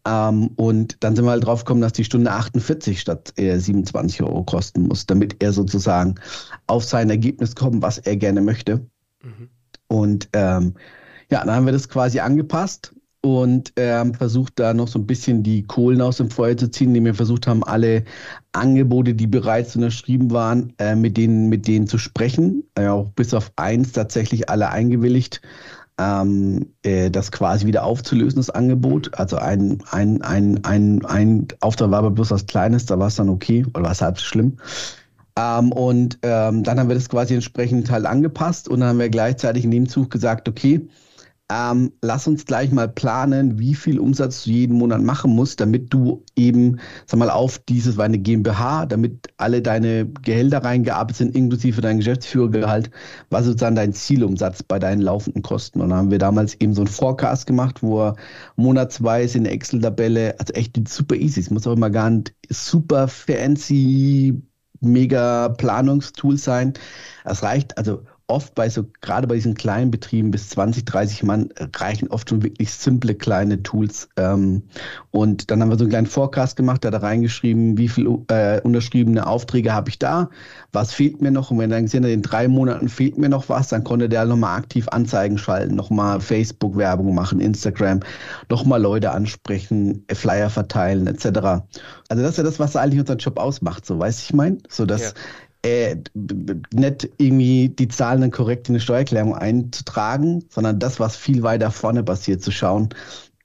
Ähm, 0.09 0.47
und 0.55 0.97
dann 1.01 1.15
sind 1.15 1.25
wir 1.25 1.31
halt 1.31 1.45
drauf 1.45 1.63
gekommen, 1.63 1.81
dass 1.81 1.93
die 1.93 2.03
Stunde 2.03 2.31
48 2.31 2.99
statt 2.99 3.33
äh, 3.37 3.57
27 3.57 4.23
Euro 4.23 4.43
kosten 4.43 4.87
muss, 4.87 5.05
damit 5.05 5.41
er 5.43 5.53
sozusagen 5.53 6.15
auf 6.65 6.83
sein 6.83 7.09
Ergebnis 7.09 7.55
kommt, 7.55 7.83
was 7.83 7.99
er 7.99 8.15
gerne 8.15 8.41
möchte. 8.41 8.87
Mhm. 9.21 9.49
Und 9.87 10.29
ähm, 10.33 10.73
ja, 11.29 11.45
dann 11.45 11.55
haben 11.55 11.65
wir 11.65 11.73
das 11.73 11.89
quasi 11.89 12.19
angepasst 12.19 12.93
und 13.21 13.73
ähm, 13.75 14.13
versucht 14.15 14.59
da 14.59 14.73
noch 14.73 14.87
so 14.87 14.97
ein 14.97 15.05
bisschen 15.05 15.43
die 15.43 15.63
Kohlen 15.63 16.01
aus 16.01 16.17
dem 16.17 16.31
Feuer 16.31 16.57
zu 16.57 16.71
ziehen, 16.71 16.89
indem 16.89 17.05
wir 17.05 17.13
versucht 17.13 17.45
haben, 17.45 17.63
alle 17.63 18.05
Angebote, 18.53 19.13
die 19.13 19.27
bereits 19.27 19.75
unterschrieben 19.75 20.31
waren, 20.31 20.73
äh, 20.79 20.95
mit 20.95 21.17
denen 21.17 21.49
mit 21.49 21.67
denen 21.67 21.85
zu 21.85 21.99
sprechen. 21.99 22.63
Äh, 22.75 22.87
auch 22.87 23.11
bis 23.11 23.33
auf 23.35 23.51
eins 23.57 23.91
tatsächlich 23.91 24.49
alle 24.49 24.69
eingewilligt 24.69 25.41
ähm, 25.99 26.73
äh, 26.81 27.11
das 27.11 27.31
quasi 27.31 27.67
wieder 27.67 27.83
aufzulösen, 27.83 28.37
das 28.37 28.49
Angebot. 28.49 29.11
Also 29.19 29.37
ein, 29.37 29.83
ein, 29.91 30.21
ein, 30.21 30.63
ein, 30.63 31.05
ein 31.05 31.47
Auftrag 31.59 31.91
war 31.91 31.99
aber 31.99 32.11
bloß 32.11 32.31
was 32.31 32.45
Kleines, 32.45 32.85
da 32.85 32.97
war 32.97 33.07
es 33.07 33.15
dann 33.15 33.29
okay 33.29 33.65
oder 33.73 33.83
war 33.83 33.91
es 33.91 34.01
halb 34.01 34.17
so 34.17 34.25
schlimm. 34.25 34.57
Ähm, 35.37 35.71
und 35.73 36.17
ähm, 36.23 36.63
dann 36.63 36.79
haben 36.79 36.87
wir 36.87 36.95
das 36.95 37.09
quasi 37.09 37.33
entsprechend 37.33 37.91
halt 37.91 38.05
angepasst 38.05 38.69
und 38.69 38.79
dann 38.79 38.89
haben 38.89 38.99
wir 38.99 39.09
gleichzeitig 39.09 39.65
in 39.65 39.71
dem 39.71 39.89
Zug 39.89 40.09
gesagt, 40.09 40.47
okay, 40.47 40.87
ähm, 41.51 41.91
lass 42.03 42.27
uns 42.27 42.45
gleich 42.45 42.71
mal 42.71 42.87
planen, 42.87 43.57
wie 43.57 43.73
viel 43.73 43.99
Umsatz 43.99 44.43
du 44.43 44.51
jeden 44.51 44.77
Monat 44.77 45.01
machen 45.01 45.31
musst, 45.31 45.59
damit 45.59 45.91
du 45.91 46.23
eben, 46.35 46.79
sag 47.07 47.19
mal, 47.19 47.31
auf 47.31 47.57
dieses, 47.57 47.97
war 47.97 48.05
eine 48.05 48.19
GmbH, 48.19 48.85
damit 48.85 49.29
alle 49.37 49.63
deine 49.63 50.05
Gehälter 50.05 50.63
reingearbeitet 50.63 51.17
sind, 51.17 51.35
inklusive 51.35 51.81
dein 51.81 51.97
Geschäftsführergehalt, 51.97 52.91
was 53.31 53.45
sozusagen 53.45 53.75
dein 53.75 53.93
Zielumsatz 53.93 54.61
bei 54.61 54.77
deinen 54.77 55.01
laufenden 55.01 55.41
Kosten. 55.41 55.81
Und 55.81 55.89
dann 55.89 55.97
haben 55.97 56.11
wir 56.11 56.19
damals 56.19 56.53
eben 56.55 56.75
so 56.75 56.81
einen 56.81 56.87
Forecast 56.87 57.47
gemacht, 57.47 57.81
wo 57.81 58.01
er 58.01 58.15
monatsweise 58.55 59.39
in 59.39 59.45
der 59.45 59.53
Excel-Tabelle, 59.53 60.39
also 60.39 60.53
echt 60.53 60.77
super 60.87 61.15
easy, 61.15 61.39
es 61.39 61.49
muss 61.49 61.65
auch 61.65 61.73
immer 61.73 61.89
gar 61.89 62.11
nicht 62.11 62.33
super 62.49 63.07
fancy 63.07 64.39
mega 64.81 65.49
Planungstool 65.49 66.37
sein. 66.37 66.73
Es 67.25 67.43
reicht, 67.43 67.77
also 67.77 68.03
oft 68.29 68.55
bei 68.55 68.69
so, 68.69 68.85
gerade 69.01 69.27
bei 69.27 69.35
diesen 69.35 69.55
kleinen 69.55 69.91
Betrieben 69.91 70.31
bis 70.31 70.49
20, 70.49 70.85
30 70.85 71.23
Mann 71.23 71.49
reichen 71.75 72.09
oft 72.09 72.29
schon 72.29 72.43
wirklich 72.43 72.71
simple 72.71 73.15
kleine 73.15 73.63
Tools. 73.63 74.07
Ähm, 74.17 74.63
und 75.11 75.49
dann 75.49 75.61
haben 75.61 75.69
wir 75.69 75.77
so 75.77 75.83
einen 75.83 75.89
kleinen 75.89 76.07
Forecast 76.07 76.55
gemacht, 76.55 76.83
da 76.83 76.87
hat 76.87 76.93
er 76.93 77.03
reingeschrieben, 77.03 77.77
wie 77.77 77.87
viele 77.87 78.19
äh, 78.29 78.61
unterschriebene 78.61 79.25
Aufträge 79.25 79.73
habe 79.73 79.89
ich 79.89 79.99
da, 79.99 80.29
was 80.71 80.93
fehlt 80.93 81.21
mir 81.21 81.31
noch. 81.31 81.51
Und 81.51 81.57
wenn 81.57 81.71
er 81.71 81.77
dann 81.77 81.85
gesehen 81.85 82.03
hat, 82.03 82.11
in 82.11 82.21
drei 82.21 82.47
Monaten 82.47 82.87
fehlt 82.87 83.17
mir 83.17 83.29
noch 83.29 83.49
was, 83.49 83.69
dann 83.69 83.83
konnte 83.83 84.07
der 84.07 84.25
nochmal 84.25 84.57
aktiv 84.57 84.87
Anzeigen 84.89 85.37
schalten, 85.37 85.75
nochmal 85.75 86.21
Facebook-Werbung 86.21 87.15
machen, 87.15 87.39
Instagram, 87.39 88.01
nochmal 88.49 88.81
Leute 88.81 89.11
ansprechen, 89.11 90.05
Flyer 90.13 90.49
verteilen, 90.49 91.07
etc. 91.07 91.25
Also 92.09 92.23
das 92.23 92.31
ist 92.31 92.37
ja 92.37 92.43
das, 92.43 92.59
was 92.59 92.75
eigentlich 92.75 92.99
unseren 92.99 93.17
Job 93.17 93.39
ausmacht, 93.39 93.85
so 93.85 93.97
weiß 93.97 94.21
ich 94.21 94.33
mein. 94.33 94.61
So 94.69 94.85
dass 94.85 95.01
ja 95.01 95.11
äh, 95.63 95.97
nicht 96.73 97.09
irgendwie 97.17 97.69
die 97.69 97.87
Zahlen 97.87 98.21
dann 98.21 98.31
korrekt 98.31 98.69
in 98.69 98.75
eine 98.75 98.81
Steuererklärung 98.81 99.35
einzutragen, 99.35 100.45
sondern 100.49 100.79
das, 100.79 100.99
was 100.99 101.17
viel 101.17 101.43
weiter 101.43 101.71
vorne 101.71 102.03
passiert, 102.03 102.41
zu 102.41 102.51
schauen, 102.51 102.89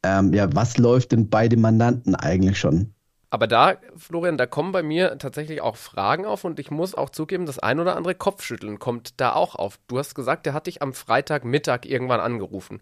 ähm, 0.05 0.33
ja, 0.33 0.53
was 0.55 0.79
läuft 0.79 1.13
denn 1.13 1.29
bei 1.29 1.49
dem 1.49 1.61
Mandanten 1.61 2.15
eigentlich 2.15 2.59
schon? 2.59 2.95
Aber 3.31 3.49
da, 3.49 3.79
Florian, 3.97 4.39
da 4.39 4.47
kommen 4.47 4.71
bei 4.71 4.85
mir 4.85 5.19
tatsächlich 5.19 5.61
auch 5.61 5.75
Fragen 5.75 6.25
auf 6.25 6.45
und 6.45 6.61
ich 6.61 6.71
muss 6.71 6.95
auch 6.95 7.11
zugeben, 7.11 7.47
das 7.47 7.59
ein 7.59 7.81
oder 7.81 7.97
andere 7.97 8.15
Kopfschütteln 8.15 8.79
kommt 8.79 9.21
da 9.21 9.33
auch 9.33 9.57
auf. 9.57 9.81
Du 9.89 9.99
hast 9.99 10.15
gesagt, 10.15 10.47
der 10.47 10.53
hat 10.53 10.69
dich 10.69 10.83
am 10.83 10.93
Freitagmittag 10.93 11.81
irgendwann 11.85 12.21
angerufen. 12.21 12.81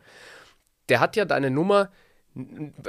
Der 0.91 1.01
hat 1.01 1.17
ja 1.17 1.25
deine 1.25 1.51
Nummer 1.51 1.89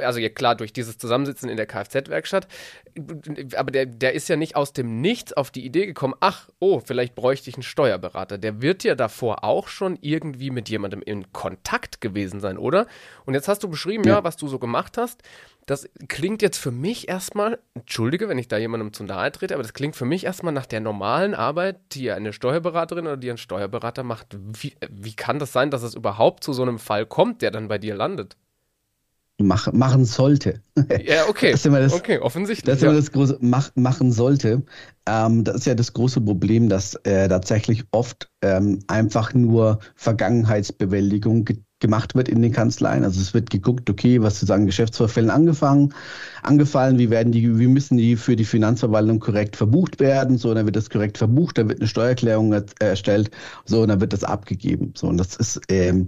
also 0.02 0.20
ja 0.20 0.30
klar, 0.30 0.56
durch 0.56 0.74
dieses 0.74 0.98
Zusammensitzen 0.98 1.50
in 1.50 1.58
der 1.58 1.66
Kfz-Werkstatt, 1.66 2.48
aber 3.56 3.72
der, 3.72 3.86
der 3.86 4.14
ist 4.14 4.30
ja 4.30 4.36
nicht 4.36 4.56
aus 4.56 4.74
dem 4.74 5.02
Nichts 5.02 5.34
auf 5.34 5.52
die 5.52 5.66
Idee 5.66 5.86
gekommen, 5.86 6.14
ach, 6.20 6.50
oh, 6.60 6.80
vielleicht 6.80 7.16
bräuchte 7.16 7.50
ich 7.50 7.56
einen 7.56 7.64
Steuerberater. 7.64 8.38
Der 8.38 8.62
wird 8.62 8.84
ja 8.84 8.96
davor 8.96 9.44
auch 9.44 9.68
schon 9.68 9.98
irgendwie 10.02 10.50
mit 10.50 10.70
jemandem 10.70 11.02
in 11.02 11.32
Kontakt 11.34 12.02
gewesen 12.02 12.40
sein, 12.40 12.58
oder? 12.58 12.88
Und 13.26 13.34
jetzt 13.34 13.48
hast 13.48 13.64
du 13.64 13.70
beschrieben, 13.70 14.04
ja, 14.06 14.16
ja 14.16 14.24
was 14.24 14.38
du 14.38 14.48
so 14.48 14.60
gemacht 14.60 14.98
hast. 14.98 15.24
Das 15.66 15.90
klingt 16.10 16.42
jetzt 16.42 16.58
für 16.58 16.72
mich 16.72 17.08
erstmal, 17.08 17.60
entschuldige, 17.74 18.28
wenn 18.28 18.38
ich 18.38 18.50
da 18.50 18.58
jemandem 18.58 18.92
zu 18.92 19.06
nahe 19.06 19.32
trete, 19.32 19.54
aber 19.54 19.64
das 19.64 19.74
klingt 19.74 19.96
für 19.96 20.06
mich 20.06 20.26
erstmal 20.26 20.52
nach 20.52 20.66
der 20.66 20.82
normalen 20.82 21.34
Arbeit, 21.34 21.80
die 21.94 22.12
eine 22.12 22.34
Steuerberaterin 22.34 23.08
oder 23.08 23.18
die 23.18 23.32
ein 23.32 23.38
Steuerberater 23.38 24.04
macht. 24.04 24.38
Wie, 24.38 24.76
wie 24.90 25.16
kann 25.16 25.40
das 25.40 25.54
sein, 25.54 25.72
dass 25.72 25.84
es 25.84 25.96
überhaupt 25.96 26.44
zu 26.44 26.52
so 26.52 26.64
einem 26.64 26.80
Fall 26.80 27.06
kommt, 27.06 27.42
der 27.42 27.52
dann 27.52 27.70
bei 27.70 27.78
dir 27.78 27.96
landet? 27.96 28.36
Mach, 29.38 29.72
machen 29.74 30.06
sollte. 30.06 30.62
Ja, 31.06 31.28
okay. 31.28 31.52
Das 31.52 31.62
ist 31.62 31.66
immer 31.66 31.80
das, 31.80 31.94
okay, 31.94 32.20
offensichtlich. 32.20 32.66
Das 32.66 32.78
ist 32.78 32.84
immer 32.84 32.94
das 32.94 33.12
große, 33.12 33.38
mach, 33.42 33.72
machen 33.75 34.12
sollte. 34.12 34.63
Ähm, 35.06 35.44
das 35.44 35.58
ist 35.58 35.66
ja 35.66 35.75
das 35.75 35.94
große 35.94 36.22
Problem, 36.22 36.70
dass 36.70 36.96
äh, 37.04 37.28
tatsächlich 37.28 37.84
oft 37.92 38.30
ähm, 38.42 38.80
einfach 38.88 39.34
nur 39.34 39.80
Vergangenheitsbewältigung 39.96 41.46
ge 41.46 41.58
gemacht 41.80 42.16
wird 42.16 42.30
in 42.30 42.42
den 42.42 42.54
Kanzleien. 42.54 43.04
Also 43.04 43.20
es 43.20 43.34
wird 43.34 43.50
geguckt, 43.50 43.90
okay, 43.90 44.22
was 44.22 44.42
ist 44.42 44.50
an 44.50 44.66
Geschäftsvorfällen 44.66 45.30
angefangen, 45.30 45.94
angefallen, 46.42 46.98
wie 46.98 47.10
werden 47.10 47.34
die, 47.34 47.60
wie 47.60 47.68
müssen 47.68 47.98
die 47.98 48.16
für 48.16 48.38
die 48.38 48.46
Finanzverwaltung 48.46 49.20
korrekt 49.20 49.58
verbucht 49.58 50.00
werden, 50.00 50.38
so, 50.38 50.54
dann 50.54 50.66
wird 50.66 50.78
das 50.78 50.90
korrekt 50.90 51.18
verbucht, 51.18 51.58
dann 51.58 51.68
wird 51.68 51.82
eine 51.82 51.90
Steuererklärung 51.90 52.54
erstellt, 52.80 53.32
so, 53.66 53.82
und 53.82 53.90
dann 53.90 54.00
wird 54.00 54.13
das 54.13 54.24
abgegeben. 54.24 54.94
So, 54.96 55.08
und 55.08 55.18
das 55.18 55.36
ist, 55.36 55.60
ähm, 55.68 56.08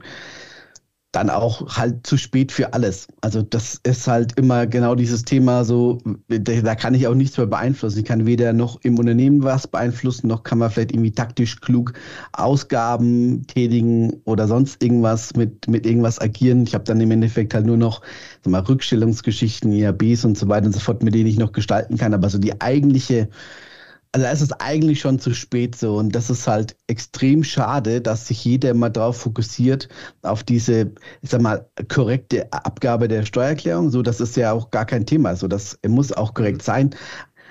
dann 1.15 1.29
auch 1.29 1.77
halt 1.77 2.05
zu 2.05 2.17
spät 2.17 2.51
für 2.51 2.73
alles. 2.73 3.07
Also 3.21 3.41
das 3.41 3.79
ist 3.83 4.07
halt 4.07 4.37
immer 4.37 4.67
genau 4.67 4.95
dieses 4.95 5.23
Thema 5.23 5.63
so, 5.63 5.99
da 6.27 6.75
kann 6.75 6.93
ich 6.93 7.07
auch 7.07 7.15
nichts 7.15 7.37
mehr 7.37 7.47
beeinflussen. 7.47 7.99
Ich 7.99 8.05
kann 8.05 8.25
weder 8.25 8.51
noch 8.51 8.81
im 8.83 8.99
Unternehmen 8.99 9.43
was 9.43 9.65
beeinflussen, 9.65 10.27
noch 10.27 10.43
kann 10.43 10.57
man 10.57 10.69
vielleicht 10.69 10.91
irgendwie 10.91 11.13
taktisch 11.13 11.61
klug 11.61 11.93
Ausgaben 12.33 13.47
tätigen 13.47 14.21
oder 14.25 14.47
sonst 14.47 14.83
irgendwas 14.83 15.35
mit, 15.35 15.69
mit 15.69 15.85
irgendwas 15.85 16.19
agieren. 16.19 16.63
Ich 16.63 16.73
habe 16.73 16.83
dann 16.83 16.99
im 16.99 17.11
Endeffekt 17.11 17.53
halt 17.53 17.65
nur 17.65 17.77
noch 17.77 18.01
sag 18.43 18.51
mal, 18.51 18.59
Rückstellungsgeschichten, 18.59 19.71
IABs 19.71 20.25
und 20.25 20.37
so 20.37 20.49
weiter 20.49 20.65
und 20.65 20.73
so 20.73 20.81
fort, 20.81 21.01
mit 21.01 21.15
denen 21.15 21.27
ich 21.27 21.37
noch 21.37 21.53
gestalten 21.53 21.97
kann. 21.97 22.13
Aber 22.13 22.29
so 22.29 22.39
die 22.39 22.59
eigentliche 22.59 23.29
also 24.15 24.23
da 24.27 24.31
ist 24.31 24.41
es 24.41 24.51
eigentlich 24.61 25.01
schon 25.01 25.19
zu 25.19 25.33
spät 25.33 25.75
so 25.75 25.97
und 25.97 26.15
das 26.15 26.29
ist 26.29 26.47
halt 26.47 26.77
extrem 26.87 27.43
schade, 27.43 27.99
dass 27.99 28.27
sich 28.27 28.45
jeder 28.45 28.69
immer 28.69 28.89
darauf 28.89 29.17
fokussiert, 29.17 29.89
auf 30.21 30.41
diese, 30.41 30.93
ich 31.21 31.29
sag 31.31 31.41
mal, 31.41 31.69
korrekte 31.89 32.51
Abgabe 32.53 33.09
der 33.09 33.25
Steuererklärung. 33.25 33.89
So, 33.89 34.01
das 34.01 34.21
ist 34.21 34.37
ja 34.37 34.53
auch 34.53 34.71
gar 34.71 34.85
kein 34.85 35.05
Thema. 35.05 35.35
So, 35.35 35.49
das 35.49 35.77
muss 35.85 36.13
auch 36.13 36.33
korrekt 36.33 36.61
sein. 36.61 36.95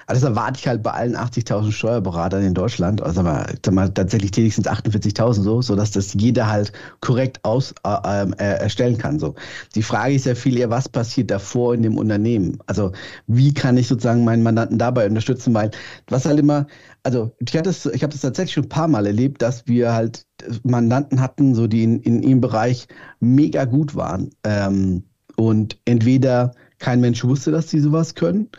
Also 0.07 0.21
das 0.23 0.31
erwarte 0.31 0.59
ich 0.59 0.69
halt 0.69 0.83
bei 0.83 0.91
allen 0.91 1.17
80.000 1.17 1.73
Steuerberatern 1.73 2.43
in 2.43 2.55
Deutschland. 2.55 3.03
Also 3.03 3.23
mal, 3.23 3.47
mal 3.71 3.91
tatsächlich 3.91 4.31
tätig 4.31 4.55
sind 4.55 4.67
es 4.67 4.73
48.000 4.73 5.43
so, 5.43 5.63
so 5.63 5.77
dass 5.77 5.93
das 5.93 6.15
jeder 6.15 6.49
halt 6.49 6.73
korrekt 7.01 7.41
aus 7.45 7.75
äh, 7.85 7.97
ähm, 8.05 8.35
äh, 8.39 8.59
erstellen 8.59 8.99
kann. 8.99 9.19
So 9.19 9.35
die 9.75 9.83
Frage 9.83 10.15
ist 10.15 10.27
ja 10.27 10.35
viel 10.35 10.59
eher, 10.59 10.71
was 10.71 10.89
passiert 10.89 11.31
davor 11.31 11.75
in 11.75 11.83
dem 11.83 11.97
Unternehmen? 11.97 12.59
Also 12.67 12.93
wie 13.27 13.55
kann 13.55 13.77
ich 13.77 13.89
sozusagen 13.89 14.25
meinen 14.25 14.43
Mandanten 14.43 14.79
dabei 14.79 15.07
unterstützen? 15.07 15.55
Weil 15.55 15.71
was 16.09 16.27
halt 16.27 16.39
immer, 16.39 16.67
also 17.03 17.35
ich 17.39 17.57
hatte 17.57 17.71
es, 17.71 17.87
ich 17.87 18.03
habe 18.03 18.13
das 18.13 18.23
tatsächlich 18.23 18.55
schon 18.55 18.65
ein 18.65 18.69
paar 18.69 18.89
Mal 18.89 19.07
erlebt, 19.07 19.43
dass 19.43 19.67
wir 19.67 19.93
halt 19.93 20.27
Mandanten 20.63 21.21
hatten, 21.21 21.55
so 21.55 21.67
die 21.67 21.85
in, 21.85 22.01
in 22.01 22.23
ihrem 22.23 22.41
Bereich 22.41 22.89
mega 23.21 23.65
gut 23.65 23.95
waren 23.95 24.31
ähm, 24.45 25.05
und 25.37 25.79
entweder 25.85 26.53
kein 26.79 27.01
Mensch 27.01 27.25
wusste, 27.25 27.51
dass 27.51 27.71
sie 27.71 27.81
sowas 27.81 28.15
können 28.15 28.51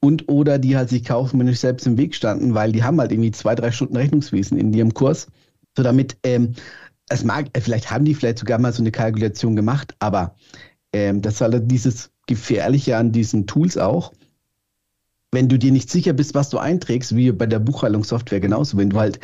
und 0.00 0.28
oder 0.28 0.58
die 0.58 0.76
halt 0.76 0.88
sich 0.88 1.04
kaufen, 1.04 1.38
wenn 1.38 1.48
ich 1.48 1.60
selbst 1.60 1.86
im 1.86 1.98
Weg 1.98 2.14
standen, 2.14 2.54
weil 2.54 2.72
die 2.72 2.82
haben 2.82 3.00
halt 3.00 3.12
irgendwie 3.12 3.30
zwei, 3.30 3.54
drei 3.54 3.70
Stunden 3.70 3.96
Rechnungswesen 3.96 4.58
in 4.58 4.72
ihrem 4.72 4.94
Kurs. 4.94 5.28
So 5.76 5.82
damit, 5.82 6.16
ähm, 6.24 6.54
es 7.08 7.24
mag, 7.24 7.46
äh, 7.52 7.60
vielleicht 7.60 7.90
haben 7.90 8.04
die 8.04 8.14
vielleicht 8.14 8.38
sogar 8.38 8.58
mal 8.58 8.72
so 8.72 8.82
eine 8.82 8.90
Kalkulation 8.90 9.56
gemacht, 9.56 9.94
aber 9.98 10.34
ähm, 10.92 11.22
das 11.22 11.40
war 11.40 11.52
halt 11.52 11.70
dieses 11.70 12.10
Gefährliche 12.26 12.96
an 12.96 13.12
diesen 13.12 13.46
Tools 13.46 13.76
auch. 13.76 14.12
Wenn 15.32 15.48
du 15.48 15.58
dir 15.58 15.70
nicht 15.70 15.90
sicher 15.90 16.12
bist, 16.12 16.34
was 16.34 16.50
du 16.50 16.58
einträgst, 16.58 17.14
wie 17.14 17.30
bei 17.30 17.46
der 17.46 17.60
Buchhaltungssoftware 17.60 18.40
genauso, 18.40 18.78
wenn 18.78 18.90
du 18.90 18.98
halt 18.98 19.20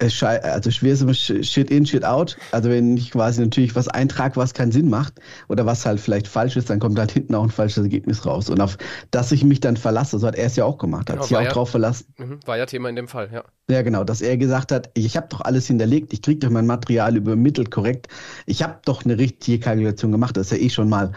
also 0.00 0.70
schwer 0.70 0.92
ist 0.92 1.02
immer 1.02 1.14
Shit 1.14 1.70
in, 1.70 1.86
Shit 1.86 2.04
out. 2.04 2.36
Also 2.52 2.70
wenn 2.70 2.96
ich 2.96 3.10
quasi 3.10 3.40
natürlich 3.40 3.74
was 3.74 3.88
eintrage, 3.88 4.36
was 4.36 4.54
keinen 4.54 4.72
Sinn 4.72 4.88
macht 4.88 5.14
oder 5.48 5.66
was 5.66 5.84
halt 5.84 6.00
vielleicht 6.00 6.28
falsch 6.28 6.56
ist, 6.56 6.70
dann 6.70 6.80
kommt 6.80 6.98
halt 6.98 7.12
hinten 7.12 7.34
auch 7.34 7.42
ein 7.42 7.50
falsches 7.50 7.82
Ergebnis 7.82 8.24
raus. 8.24 8.50
Und 8.50 8.60
auf 8.60 8.78
das 9.10 9.32
ich 9.32 9.44
mich 9.44 9.60
dann 9.60 9.76
verlasse, 9.76 10.18
so 10.18 10.26
hat 10.26 10.36
er 10.36 10.46
es 10.46 10.56
ja 10.56 10.64
auch 10.64 10.78
gemacht, 10.78 11.10
hat 11.10 11.16
genau, 11.16 11.26
sich 11.26 11.36
auch 11.36 11.42
ja, 11.42 11.50
drauf 11.50 11.70
verlassen. 11.70 12.06
Mhm, 12.18 12.40
war 12.46 12.58
ja 12.58 12.66
Thema 12.66 12.88
in 12.88 12.96
dem 12.96 13.08
Fall, 13.08 13.28
ja. 13.32 13.44
Ja, 13.70 13.82
genau, 13.82 14.04
dass 14.04 14.20
er 14.20 14.36
gesagt 14.36 14.72
hat, 14.72 14.90
ich 14.94 15.16
habe 15.16 15.28
doch 15.30 15.40
alles 15.40 15.66
hinterlegt, 15.66 16.12
ich 16.12 16.22
kriege 16.22 16.40
doch 16.40 16.50
mein 16.50 16.66
Material 16.66 17.16
übermittelt 17.16 17.70
korrekt. 17.70 18.08
Ich 18.46 18.62
habe 18.62 18.78
doch 18.84 19.04
eine 19.04 19.18
richtige 19.18 19.60
Kalkulation 19.60 20.12
gemacht. 20.12 20.36
Das 20.36 20.50
ist 20.50 20.58
ja 20.58 20.64
eh 20.64 20.70
schon 20.70 20.88
mal 20.88 21.12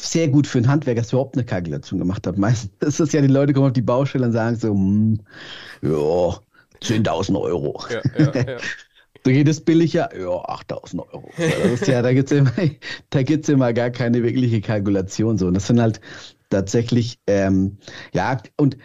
sehr 0.00 0.28
gut 0.28 0.46
für 0.46 0.58
einen 0.58 0.68
Handwerker, 0.68 1.00
dass 1.00 1.08
er 1.08 1.14
überhaupt 1.14 1.36
eine 1.36 1.44
Kalkulation 1.44 1.98
gemacht 1.98 2.26
hat. 2.26 2.38
Meistens 2.38 2.70
ist 2.80 3.00
es 3.00 3.12
ja, 3.12 3.20
die 3.20 3.26
Leute 3.26 3.52
kommen 3.52 3.66
auf 3.66 3.72
die 3.72 3.82
Baustelle 3.82 4.26
und 4.26 4.32
sagen 4.32 4.56
so, 4.56 4.68
hm, 4.68 5.20
ja, 5.82 6.38
10.000 6.82 7.40
Euro. 7.40 7.82
Ja, 7.90 8.00
ja, 8.18 8.32
ja. 8.34 8.58
Da 9.24 9.32
geht 9.32 9.48
es 9.48 9.60
billiger, 9.60 10.16
ja, 10.16 10.30
8000 10.30 11.02
Euro. 11.12 11.28
Ja, 11.86 12.02
da 12.02 12.12
gibt 12.14 12.30
es 12.30 12.38
immer, 12.38 12.52
da 13.10 13.22
gibt's 13.22 13.48
immer 13.48 13.72
gar 13.72 13.90
keine 13.90 14.22
wirkliche 14.22 14.60
Kalkulation. 14.60 15.36
So. 15.38 15.48
Und 15.48 15.54
das 15.54 15.66
sind 15.66 15.80
halt 15.80 16.00
tatsächlich, 16.50 17.18
ähm, 17.26 17.78
ja, 18.14 18.40
und 18.56 18.78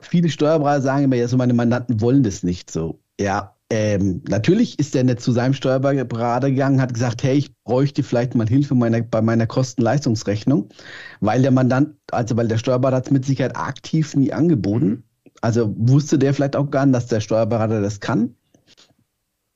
viele 0.00 0.28
Steuerberater 0.28 0.80
sagen 0.80 1.04
immer, 1.04 1.16
ja, 1.16 1.28
so 1.28 1.36
meine 1.36 1.54
Mandanten 1.54 2.00
wollen 2.00 2.22
das 2.22 2.44
nicht 2.44 2.70
so. 2.70 3.00
Ja, 3.20 3.54
ähm, 3.70 4.22
natürlich 4.28 4.78
ist 4.78 4.94
der 4.94 5.04
nicht 5.04 5.20
zu 5.20 5.32
seinem 5.32 5.54
Steuerberater 5.54 6.50
gegangen, 6.50 6.80
hat 6.80 6.94
gesagt, 6.94 7.22
hey, 7.22 7.36
ich 7.36 7.54
bräuchte 7.64 8.02
vielleicht 8.02 8.34
mal 8.34 8.46
Hilfe 8.46 8.74
meiner, 8.74 9.00
bei 9.00 9.22
meiner 9.22 9.46
Kosten-Leistungsrechnung, 9.46 10.68
weil 11.20 11.42
der 11.42 11.50
Mandant, 11.50 11.96
also 12.12 12.36
weil 12.36 12.48
der 12.48 12.58
Steuerberater 12.58 12.98
hat 12.98 13.06
es 13.06 13.10
mit 13.10 13.24
Sicherheit 13.24 13.56
aktiv 13.56 14.14
nie 14.14 14.32
angeboten. 14.32 15.04
Also 15.44 15.74
wusste 15.76 16.18
der 16.18 16.32
vielleicht 16.32 16.56
auch 16.56 16.70
gar 16.70 16.86
nicht, 16.86 16.96
dass 16.96 17.06
der 17.08 17.20
Steuerberater 17.20 17.82
das 17.82 18.00
kann. 18.00 18.34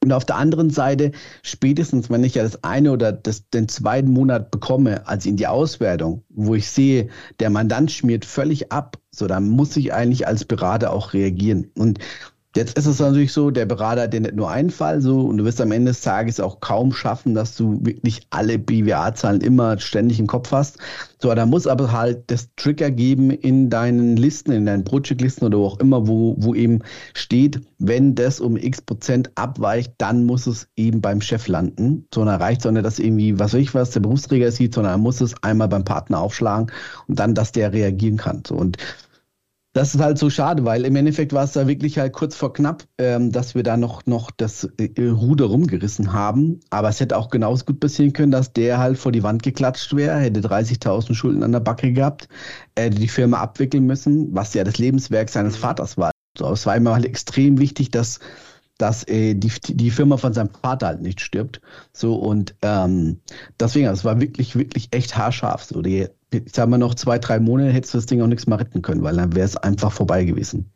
Und 0.05 0.13
auf 0.13 0.27
der 0.27 0.37
anderen 0.37 0.69
Seite, 0.69 1.13
spätestens 1.43 2.11
wenn 2.11 2.25
ich 2.25 2.35
ja 2.35 2.43
das 2.43 2.63
eine 2.63 2.93
oder 2.93 3.11
das, 3.11 3.49
den 3.49 3.69
zweiten 3.69 4.11
Monat 4.11 4.51
bekomme, 4.51 5.09
also 5.09 5.31
in 5.31 5.39
die 5.39 5.47
Auswertung, 5.47 6.25
wo 6.29 6.55
ich 6.55 6.69
sehe, 6.69 7.09
der 7.41 7.49
Mandant 7.49 7.91
schmiert 7.91 8.27
völlig 8.27 8.71
ab, 8.71 8.99
so 9.11 9.27
dann 9.27 9.49
muss 9.49 9.79
ich 9.79 9.95
eigentlich 9.95 10.27
als 10.27 10.45
Berater 10.45 10.93
auch 10.93 11.15
reagieren. 11.15 11.71
Und 11.75 12.01
Jetzt 12.57 12.79
ist 12.79 12.87
es 12.87 12.99
natürlich 12.99 13.33
so, 13.33 13.51
der 13.51 13.67
Berater 13.67 14.03
hat 14.03 14.15
dir 14.15 14.21
nicht 14.21 14.35
nur 14.35 14.51
einen 14.51 14.71
Fall 14.71 15.03
so 15.03 15.21
und 15.21 15.37
du 15.37 15.45
wirst 15.45 15.61
am 15.61 15.71
Ende 15.71 15.91
des 15.91 16.01
Tages 16.01 16.41
auch 16.41 16.61
kaum 16.61 16.93
schaffen, 16.93 17.35
dass 17.35 17.55
du 17.55 17.79
wirklich 17.85 18.27
alle 18.31 18.59
BWA-Zahlen 18.59 19.43
immer 19.43 19.79
ständig 19.79 20.19
im 20.19 20.27
Kopf 20.27 20.51
hast. 20.51 20.79
So, 21.21 21.35
da 21.35 21.45
muss 21.45 21.67
aber 21.67 21.93
halt 21.93 22.31
das 22.31 22.49
Trigger 22.57 22.91
geben 22.91 23.31
in 23.31 23.69
deinen 23.69 24.17
Listen, 24.17 24.53
in 24.53 24.65
deinen 24.65 24.85
Project-Listen 24.85 25.45
oder 25.45 25.59
wo 25.59 25.67
auch 25.67 25.79
immer, 25.79 26.09
wo, 26.09 26.37
wo 26.39 26.55
eben 26.55 26.81
steht, 27.13 27.61
wenn 27.79 28.15
das 28.15 28.41
um 28.41 28.57
x 28.57 28.81
Prozent 28.81 29.31
abweicht, 29.35 29.93
dann 29.99 30.25
muss 30.25 30.47
es 30.47 30.69
eben 30.75 31.03
beim 31.03 31.21
Chef 31.21 31.49
landen. 31.49 32.07
So, 32.15 32.25
dann 32.25 32.41
reicht 32.41 32.65
es 32.65 32.73
nicht, 32.73 32.85
dass 32.85 32.99
irgendwie, 32.99 33.39
was 33.39 33.53
weiß 33.53 33.61
ich 33.61 33.75
was, 33.75 33.91
der 33.91 34.01
Berufsträger 34.01 34.51
sieht, 34.51 34.75
sondern 34.75 34.95
er 34.95 34.99
muss 34.99 35.21
es 35.21 35.35
einmal 35.43 35.69
beim 35.69 35.85
Partner 35.85 36.21
aufschlagen 36.21 36.73
und 37.09 37.19
dann, 37.19 37.35
dass 37.35 37.53
der 37.53 37.75
reagieren 37.75 38.17
kann. 38.17 38.43
So, 38.47 38.55
und 38.55 38.79
das 39.79 39.95
ist 39.95 40.01
halt 40.01 40.19
so 40.19 40.29
schade, 40.29 40.65
weil 40.65 40.85
im 40.85 40.97
Endeffekt 40.97 41.33
war 41.33 41.45
es 41.45 41.53
da 41.53 41.69
wirklich 41.69 41.99
halt 41.99 42.13
kurz 42.13 42.35
vor 42.35 42.53
knapp, 42.53 42.83
ähm, 42.99 43.31
dass 43.31 43.55
wir 43.55 43.63
da 43.63 43.77
noch, 43.77 44.05
noch 44.07 44.33
das 44.33 44.65
äh, 44.77 45.09
Ruder 45.09 45.47
rumgerissen 45.47 46.13
haben. 46.13 46.59
Aber 46.71 46.89
es 46.89 46.99
hätte 46.99 47.17
auch 47.17 47.31
genauso 47.31 47.65
gut 47.65 47.79
passieren 47.79 48.13
können, 48.13 48.33
dass 48.33 48.53
der 48.53 48.79
halt 48.79 48.99
vor 48.99 49.13
die 49.13 49.23
Wand 49.23 49.45
geklatscht 49.45 49.95
wäre, 49.95 50.19
hätte 50.19 50.41
30.000 50.41 51.15
Schulden 51.15 51.45
an 51.45 51.53
der 51.53 51.61
Backe 51.61 51.93
gehabt, 51.93 52.29
hätte 52.77 52.99
die 52.99 53.07
Firma 53.07 53.39
abwickeln 53.39 53.87
müssen, 53.87 54.35
was 54.35 54.53
ja 54.53 54.65
das 54.65 54.79
Lebenswerk 54.79 55.29
seines 55.29 55.57
Vaters 55.57 55.97
war. 55.97 56.11
So, 56.37 56.51
es 56.51 56.67
war 56.67 56.75
immer 56.75 56.95
halt 56.95 57.07
extrem 57.07 57.61
wichtig, 57.61 57.93
dass 57.93 58.19
dass 58.79 59.07
äh, 59.09 59.35
die, 59.35 59.51
die 59.69 59.91
Firma 59.91 60.17
von 60.17 60.33
seinem 60.33 60.51
Vater 60.51 60.87
halt 60.87 61.03
nicht 61.03 61.21
stirbt. 61.21 61.61
So 61.93 62.15
und 62.15 62.55
ähm, 62.63 63.21
deswegen, 63.59 63.89
es 63.89 64.05
war 64.05 64.21
wirklich, 64.21 64.57
wirklich 64.57 64.89
echt 64.93 65.17
haarscharf. 65.17 65.65
So 65.65 65.83
die, 65.83 66.07
ich 66.31 66.53
sag 66.53 66.69
mal 66.69 66.79
noch 66.79 66.95
zwei, 66.95 67.19
drei 67.19 67.39
Monate 67.41 67.73
hättest 67.73 67.95
du 67.95 67.99
das 67.99 68.07
Ding 68.07 68.23
auch 68.23 68.27
nichts 68.27 68.47
mehr 68.47 68.59
retten 68.61 68.83
können, 68.83 69.03
weil 69.03 69.17
dann 69.17 69.35
wäre 69.35 69.47
es 69.47 69.57
einfach 69.57 69.93
vorbei 69.93 70.25
gewesen. 70.25 70.73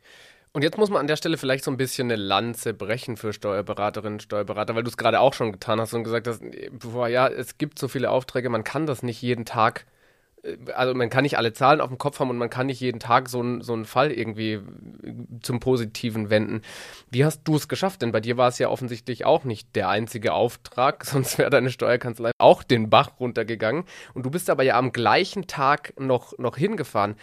Und 0.52 0.62
jetzt 0.62 0.76
muss 0.76 0.90
man 0.90 1.00
an 1.00 1.06
der 1.06 1.16
Stelle 1.16 1.38
vielleicht 1.38 1.64
so 1.64 1.70
ein 1.70 1.78
bisschen 1.78 2.08
eine 2.08 2.16
Lanze 2.16 2.74
brechen 2.74 3.16
für 3.16 3.32
Steuerberaterinnen 3.32 4.14
und 4.14 4.22
Steuerberater, 4.22 4.74
weil 4.74 4.82
du 4.82 4.90
es 4.90 4.98
gerade 4.98 5.20
auch 5.20 5.32
schon 5.32 5.52
getan 5.52 5.80
hast 5.80 5.94
und 5.94 6.04
gesagt 6.04 6.26
hast, 6.26 6.42
boah, 6.72 7.08
ja, 7.08 7.26
es 7.26 7.56
gibt 7.56 7.78
so 7.78 7.88
viele 7.88 8.10
Aufträge, 8.10 8.50
man 8.50 8.62
kann 8.62 8.86
das 8.86 9.02
nicht 9.02 9.22
jeden 9.22 9.46
Tag 9.46 9.86
also 10.74 10.94
man 10.94 11.08
kann 11.08 11.22
nicht 11.22 11.38
alle 11.38 11.52
Zahlen 11.52 11.80
auf 11.80 11.88
dem 11.88 11.98
Kopf 11.98 12.18
haben 12.18 12.30
und 12.30 12.38
man 12.38 12.50
kann 12.50 12.66
nicht 12.66 12.80
jeden 12.80 12.98
Tag 12.98 13.28
so, 13.28 13.60
so 13.60 13.72
einen 13.72 13.84
Fall 13.84 14.10
irgendwie 14.10 14.60
zum 15.40 15.60
Positiven 15.60 16.30
wenden. 16.30 16.62
Wie 17.10 17.24
hast 17.24 17.44
du 17.44 17.56
es 17.56 17.68
geschafft? 17.68 18.02
Denn 18.02 18.10
bei 18.10 18.20
dir 18.20 18.36
war 18.36 18.48
es 18.48 18.58
ja 18.58 18.68
offensichtlich 18.68 19.24
auch 19.24 19.44
nicht 19.44 19.76
der 19.76 19.88
einzige 19.88 20.32
Auftrag, 20.32 21.04
sonst 21.06 21.38
wäre 21.38 21.50
deine 21.50 21.70
Steuerkanzlei 21.70 22.32
auch 22.38 22.62
den 22.62 22.90
Bach 22.90 23.10
runtergegangen. 23.20 23.84
Und 24.14 24.26
du 24.26 24.30
bist 24.30 24.50
aber 24.50 24.64
ja 24.64 24.76
am 24.76 24.92
gleichen 24.92 25.46
Tag 25.46 25.94
noch, 25.98 26.36
noch 26.38 26.56
hingefahren. 26.56 27.16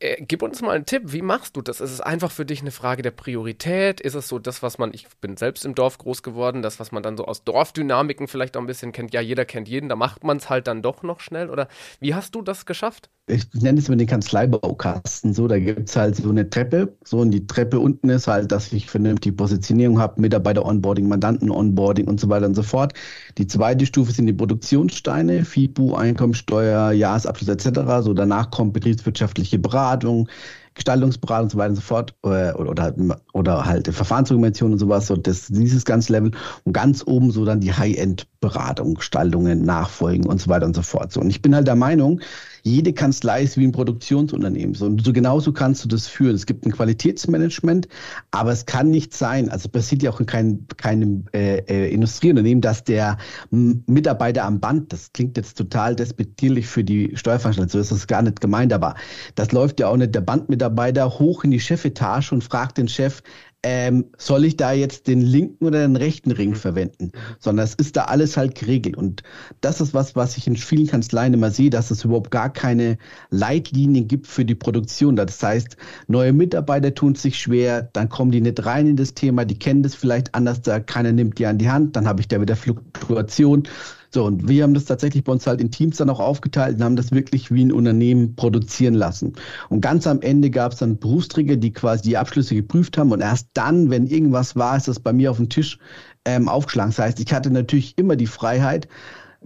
Äh, 0.00 0.22
gib 0.26 0.42
uns 0.42 0.60
mal 0.60 0.72
einen 0.72 0.86
Tipp, 0.86 1.02
wie 1.06 1.22
machst 1.22 1.56
du 1.56 1.62
das? 1.62 1.80
Ist 1.80 1.92
es 1.92 2.00
einfach 2.00 2.30
für 2.30 2.44
dich 2.44 2.60
eine 2.60 2.72
Frage 2.72 3.02
der 3.02 3.12
Priorität? 3.12 4.00
Ist 4.00 4.14
es 4.14 4.28
so 4.28 4.38
das, 4.38 4.62
was 4.62 4.78
man, 4.78 4.92
ich 4.92 5.06
bin 5.20 5.36
selbst 5.36 5.64
im 5.64 5.74
Dorf 5.74 5.98
groß 5.98 6.22
geworden, 6.22 6.62
das, 6.62 6.80
was 6.80 6.90
man 6.92 7.02
dann 7.02 7.16
so 7.16 7.24
aus 7.26 7.44
Dorfdynamiken 7.44 8.26
vielleicht 8.28 8.56
auch 8.56 8.60
ein 8.60 8.66
bisschen 8.66 8.92
kennt, 8.92 9.14
ja, 9.14 9.20
jeder 9.20 9.44
kennt 9.44 9.68
jeden, 9.68 9.88
da 9.88 9.96
macht 9.96 10.24
man 10.24 10.38
es 10.38 10.50
halt 10.50 10.66
dann 10.66 10.82
doch 10.82 11.02
noch 11.02 11.20
schnell? 11.20 11.48
Oder 11.48 11.68
wie 12.00 12.14
hast 12.14 12.34
du 12.34 12.42
das 12.42 12.66
geschafft? 12.66 13.08
Ich 13.26 13.46
nenne 13.54 13.78
es 13.78 13.88
mal 13.88 13.96
den 13.96 14.06
Kanzleibaukasten. 14.06 15.32
So, 15.32 15.48
da 15.48 15.58
gibt 15.58 15.88
es 15.88 15.96
halt 15.96 16.16
so 16.16 16.28
eine 16.28 16.48
Treppe. 16.50 16.94
So, 17.04 17.18
und 17.18 17.30
die 17.30 17.46
Treppe 17.46 17.80
unten 17.80 18.10
ist 18.10 18.26
halt, 18.26 18.52
dass 18.52 18.72
ich 18.72 18.90
vernünftige 18.90 19.34
Positionierung 19.34 19.98
habe, 19.98 20.20
Mitarbeiter-Onboarding, 20.20 21.08
Mandanten-Onboarding 21.08 22.06
und 22.06 22.20
so 22.20 22.28
weiter 22.28 22.46
und 22.46 22.54
so 22.54 22.62
fort. 22.62 22.92
Die 23.38 23.46
zweite 23.46 23.86
Stufe 23.86 24.12
sind 24.12 24.26
die 24.26 24.34
Produktionssteine, 24.34 25.44
FIBU, 25.44 25.94
Einkommensteuer, 25.94 26.92
Jahresabschluss 26.92 27.48
etc. 27.48 28.02
So, 28.02 28.12
danach 28.12 28.50
kommt 28.50 28.74
betriebswirtschaftliche 28.74 29.58
Beratung, 29.58 30.28
Gestaltungsberatung 30.74 31.44
und 31.44 31.50
so 31.50 31.58
weiter 31.58 31.70
und 31.70 31.76
so 31.76 31.82
fort 31.82 32.14
oder, 32.22 32.58
oder, 32.58 32.82
halt, 32.82 32.96
oder 33.32 33.64
halt 33.64 33.88
Verfahrensdokumentation 33.88 34.72
und 34.72 34.78
sowas, 34.78 35.06
so 35.06 35.16
das, 35.16 35.46
dieses 35.46 35.84
ganze 35.84 36.12
Level 36.12 36.32
und 36.64 36.72
ganz 36.72 37.02
oben 37.06 37.30
so 37.30 37.44
dann 37.44 37.60
die 37.60 37.72
High-End-Beratung, 37.72 38.94
Gestaltungen, 38.94 39.62
Nachfolgen 39.62 40.26
und 40.26 40.40
so 40.40 40.50
weiter 40.50 40.66
und 40.66 40.76
so 40.76 40.82
fort. 40.82 41.12
So, 41.12 41.20
und 41.20 41.30
ich 41.30 41.40
bin 41.40 41.54
halt 41.54 41.68
der 41.68 41.76
Meinung, 41.76 42.20
jede 42.64 42.94
Kanzlei 42.94 43.42
ist 43.42 43.58
wie 43.58 43.66
ein 43.66 43.72
Produktionsunternehmen. 43.72 44.74
So, 44.74 44.86
und 44.86 45.04
so 45.04 45.12
genauso 45.12 45.52
kannst 45.52 45.84
du 45.84 45.88
das 45.88 46.06
führen. 46.06 46.34
Es 46.34 46.46
gibt 46.46 46.64
ein 46.64 46.72
Qualitätsmanagement, 46.72 47.88
aber 48.30 48.52
es 48.52 48.64
kann 48.64 48.90
nicht 48.90 49.14
sein, 49.14 49.50
also 49.50 49.68
passiert 49.68 50.02
ja 50.02 50.10
auch 50.10 50.18
in 50.18 50.26
keinem, 50.26 50.66
keinem 50.78 51.24
äh, 51.34 51.58
äh, 51.58 51.92
Industrieunternehmen, 51.92 52.62
dass 52.62 52.82
der 52.82 53.18
Mitarbeiter 53.50 54.44
am 54.44 54.60
Band, 54.60 54.92
das 54.92 55.12
klingt 55.12 55.36
jetzt 55.36 55.58
total 55.58 55.94
despektierlich 55.94 56.66
für 56.66 56.82
die 56.82 57.12
Steuerveranstaltung, 57.14 57.70
so 57.70 57.78
ist 57.78 57.92
das 57.92 58.06
gar 58.06 58.22
nicht 58.22 58.40
gemeint, 58.40 58.72
aber 58.72 58.94
das 59.34 59.52
läuft 59.52 59.78
ja 59.78 59.88
auch 59.88 59.96
nicht 59.96 60.14
der 60.14 60.22
Bandmitarbeiter 60.22 61.18
hoch 61.18 61.44
in 61.44 61.50
die 61.50 61.60
Chefetage 61.60 62.32
und 62.32 62.42
fragt 62.42 62.78
den 62.78 62.88
Chef, 62.88 63.22
ähm, 63.64 64.04
soll 64.18 64.44
ich 64.44 64.58
da 64.58 64.72
jetzt 64.72 65.06
den 65.06 65.22
linken 65.22 65.64
oder 65.64 65.80
den 65.80 65.96
rechten 65.96 66.30
Ring 66.30 66.50
mhm. 66.50 66.56
verwenden, 66.56 67.12
sondern 67.38 67.64
es 67.64 67.74
ist 67.74 67.96
da 67.96 68.04
alles 68.04 68.36
halt 68.36 68.54
geregelt. 68.54 68.94
Und 68.94 69.22
das 69.62 69.80
ist 69.80 69.94
was, 69.94 70.14
was 70.14 70.36
ich 70.36 70.46
in 70.46 70.56
vielen 70.56 70.86
Kanzleien 70.86 71.32
immer 71.32 71.50
sehe, 71.50 71.70
dass 71.70 71.90
es 71.90 72.04
überhaupt 72.04 72.30
gar 72.30 72.52
keine 72.52 72.98
Leitlinien 73.30 74.06
gibt 74.06 74.26
für 74.26 74.44
die 74.44 74.54
Produktion. 74.54 75.16
Das 75.16 75.42
heißt, 75.42 75.78
neue 76.08 76.34
Mitarbeiter 76.34 76.94
tun 76.94 77.14
sich 77.14 77.38
schwer, 77.38 77.88
dann 77.94 78.10
kommen 78.10 78.32
die 78.32 78.42
nicht 78.42 78.66
rein 78.66 78.86
in 78.86 78.96
das 78.96 79.14
Thema, 79.14 79.46
die 79.46 79.58
kennen 79.58 79.82
das 79.82 79.94
vielleicht 79.94 80.34
anders, 80.34 80.60
da 80.60 80.78
keiner 80.78 81.12
nimmt 81.12 81.38
die 81.38 81.46
an 81.46 81.56
die 81.56 81.70
Hand, 81.70 81.96
dann 81.96 82.06
habe 82.06 82.20
ich 82.20 82.28
da 82.28 82.42
wieder 82.42 82.56
Fluktuation. 82.56 83.66
So, 84.14 84.26
und 84.26 84.48
wir 84.48 84.62
haben 84.62 84.74
das 84.74 84.84
tatsächlich 84.84 85.24
bei 85.24 85.32
uns 85.32 85.44
halt 85.44 85.60
in 85.60 85.72
Teams 85.72 85.96
dann 85.96 86.08
auch 86.08 86.20
aufgeteilt 86.20 86.76
und 86.76 86.84
haben 86.84 86.94
das 86.94 87.10
wirklich 87.10 87.50
wie 87.50 87.64
ein 87.64 87.72
Unternehmen 87.72 88.36
produzieren 88.36 88.94
lassen. 88.94 89.32
Und 89.70 89.80
ganz 89.80 90.06
am 90.06 90.20
Ende 90.20 90.50
gab 90.50 90.70
es 90.70 90.78
dann 90.78 90.98
Berufsträger, 90.98 91.56
die 91.56 91.72
quasi 91.72 92.02
die 92.02 92.16
Abschlüsse 92.16 92.54
geprüft 92.54 92.96
haben 92.96 93.10
und 93.10 93.20
erst 93.20 93.48
dann, 93.54 93.90
wenn 93.90 94.06
irgendwas 94.06 94.54
war, 94.54 94.76
ist 94.76 94.86
das 94.86 95.00
bei 95.00 95.12
mir 95.12 95.32
auf 95.32 95.38
dem 95.38 95.48
Tisch 95.48 95.80
ähm, 96.24 96.48
aufgeschlagen. 96.48 96.92
Das 96.92 97.00
heißt, 97.00 97.18
ich 97.18 97.32
hatte 97.32 97.50
natürlich 97.50 97.98
immer 97.98 98.14
die 98.14 98.28
Freiheit, 98.28 98.86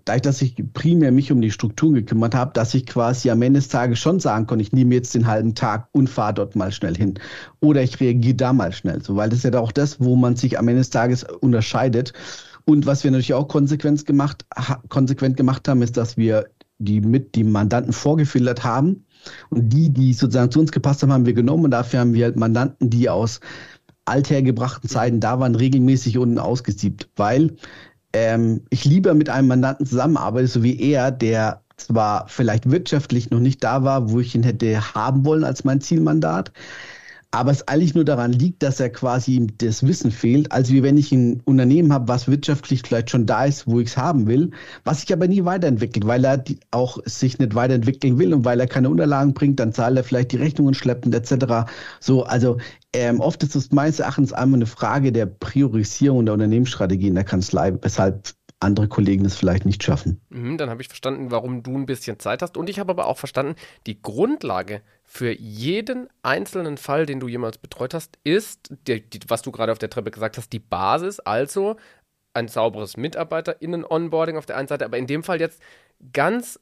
dadurch, 0.05 0.21
dass 0.21 0.43
ich 0.43 0.55
primär 0.75 1.13
mich 1.13 1.33
um 1.33 1.41
die 1.41 1.51
Strukturen 1.51 1.95
gekümmert 1.95 2.35
habe, 2.35 2.53
dass 2.53 2.75
ich 2.75 2.85
quasi 2.85 3.31
am 3.31 3.41
Ende 3.41 3.61
des 3.61 3.69
Tages 3.69 3.99
schon 3.99 4.21
sagen 4.21 4.47
konnte, 4.47 4.63
ich 4.63 4.73
nehme 4.73 4.95
jetzt 4.95 5.15
den 5.15 5.27
halben 5.27 5.55
Tag 5.55 5.89
und 5.93 6.11
fahre 6.11 6.35
dort 6.35 6.57
mal 6.57 6.73
schnell 6.73 6.95
hin. 6.95 7.19
Oder 7.61 7.83
ich 7.83 7.99
reagiere 8.01 8.37
da 8.37 8.53
mal 8.53 8.73
schnell. 8.73 9.03
So, 9.03 9.17
weil 9.17 9.31
das 9.31 9.45
ist 9.45 9.55
ja 9.55 9.61
auch 9.61 9.73
das, 9.73 9.99
wo 9.99 10.15
man 10.15 10.37
sich 10.37 10.59
am 10.59 10.69
Ende 10.69 10.81
des 10.81 10.91
Tages 10.91 11.25
unterscheidet. 11.25 12.13
Und 12.69 12.85
was 12.85 13.03
wir 13.03 13.11
natürlich 13.11 13.33
auch 13.33 13.49
konsequent 13.49 14.05
gemacht, 14.05 14.45
konsequent 14.91 15.39
gemacht 15.39 15.67
haben, 15.67 15.81
ist, 15.81 15.97
dass 15.97 16.19
wir 16.19 16.51
die 16.77 17.01
mit 17.01 17.35
die 17.35 17.43
Mandanten 17.43 17.95
vorgefiltert 17.95 18.63
haben. 18.63 19.07
Und 19.49 19.71
die, 19.71 19.89
die 19.89 20.13
sozusagen 20.13 20.51
zu 20.51 20.61
uns 20.61 20.71
gepasst 20.71 21.03
haben, 21.03 21.11
haben 21.11 21.25
wir 21.25 21.33
genommen. 21.33 21.65
Und 21.65 21.71
dafür 21.71 22.01
haben 22.01 22.13
wir 22.13 22.27
halt 22.27 22.37
Mandanten, 22.37 22.91
die 22.91 23.09
aus 23.09 23.41
althergebrachten 24.05 24.87
Zeiten 24.87 25.19
da 25.19 25.41
waren, 25.41 25.55
regelmäßig 25.55 26.19
unten 26.19 26.39
ausgesiebt. 26.39 27.09
Weil 27.17 27.57
ähm, 28.13 28.61
ich 28.69 28.85
lieber 28.85 29.15
mit 29.15 29.31
einem 29.31 29.49
Mandanten 29.49 29.87
zusammenarbeite, 29.87 30.49
so 30.49 30.63
wie 30.63 30.79
er, 30.79 31.11
der 31.11 31.63
zwar 31.79 32.29
vielleicht 32.29 32.71
wirtschaftlich 32.71 33.31
noch 33.31 33.41
nicht 33.41 33.65
da 33.65 33.83
war, 33.83 34.11
wo 34.11 34.21
ich 34.21 34.35
ihn 34.35 34.43
hätte 34.43 34.95
haben 34.95 35.25
wollen 35.25 35.45
als 35.45 35.65
mein 35.65 35.81
Zielmandat, 35.81 36.53
aber 37.31 37.51
es 37.51 37.69
eigentlich 37.69 37.95
nur 37.95 38.07
daran 38.07 38.33
liegt, 38.33 38.63
dass 38.63 38.81
er 38.81 38.89
quasi 38.89 39.35
ihm 39.35 39.59
das 39.59 39.87
Wissen 39.87 40.11
fehlt, 40.11 40.51
als 40.51 40.73
wie 40.73 40.83
wenn 40.83 40.97
ich 40.97 41.13
ein 41.13 41.43
Unternehmen 41.45 41.93
habe, 41.93 42.09
was 42.09 42.27
wirtschaftlich 42.27 42.83
vielleicht 42.83 43.11
schon 43.11 43.27
da 43.27 43.45
ist, 43.45 43.67
wo 43.67 43.81
ich 43.81 43.89
es 43.89 43.97
haben 43.99 44.27
will, 44.27 44.51
was 44.85 45.03
sich 45.03 45.13
aber 45.13 45.29
nie 45.29 45.45
weiterentwickelt, 45.45 46.07
weil 46.07 46.25
er 46.25 46.43
auch 46.71 46.99
sich 47.05 47.39
nicht 47.39 47.55
weiterentwickeln 47.55 48.19
will 48.19 48.33
und 48.33 48.47
weil 48.47 48.61
er 48.61 48.67
keine 48.67 48.89
Unterlagen 48.89 49.35
bringt, 49.35 49.61
dann 49.61 49.75
zahlt 49.75 49.97
er 49.99 50.05
vielleicht 50.05 50.33
die 50.33 50.39
Rechnungen 50.39 50.73
schleppend 50.73 51.15
etc. 51.15 51.71
So, 52.01 52.25
also 52.25 52.57
ähm, 52.95 53.21
oft 53.21 53.43
ist 53.43 53.55
es 53.55 53.73
meines 53.73 54.01
Erachtens 54.01 54.33
einmal 54.33 54.59
eine 54.59 54.67
Frage 54.67 55.13
der 55.13 55.27
Priorisierung 55.27 56.25
der 56.25 56.35
Unternehmensstrategie 56.35 57.09
in 57.09 57.15
der 57.15 57.25
Kanzlei, 57.25 57.75
weshalb 57.83 58.33
andere 58.61 58.89
Kollegen 58.89 59.25
es 59.25 59.37
vielleicht 59.37 59.65
nicht 59.65 59.83
schaffen. 59.83 60.21
Mhm, 60.31 60.59
dann 60.59 60.71
habe 60.71 60.83
ich 60.83 60.89
verstanden, 60.89 61.31
warum 61.31 61.63
du 61.63 61.77
ein 61.77 61.87
bisschen 61.87 62.19
Zeit 62.19 62.43
hast. 62.43 62.57
Und 62.57 62.69
ich 62.69 62.79
habe 62.79 62.91
aber 62.91 63.07
auch 63.07 63.19
verstanden, 63.19 63.55
die 63.87 64.03
Grundlage 64.03 64.83
für 65.05 65.31
jeden 65.31 66.09
einzelnen 66.23 66.77
Fall, 66.77 67.07
den 67.07 67.21
du 67.21 67.29
jemals 67.29 67.59
betreut 67.59 67.95
hast, 67.95 68.19
ist, 68.25 68.73
die, 68.87 69.01
die, 69.09 69.21
was 69.29 69.43
du 69.43 69.53
gerade 69.53 69.73
auf 69.73 69.79
der 69.79 69.91
Treppe 69.91 70.11
gesagt 70.11 70.39
hast, 70.39 70.53
die 70.53 70.59
Basis, 70.59 71.21
also 71.21 71.77
ein 72.35 72.49
sauberes 72.49 72.97
MitarbeiterInnen-Onboarding 72.97 74.37
auf 74.37 74.47
der 74.47 74.57
einen 74.57 74.69
Seite, 74.69 74.85
aber 74.85 74.99
in 74.99 75.07
dem 75.07 75.23
Fall 75.23 75.41
jetzt 75.41 75.61
ganz 76.13 76.61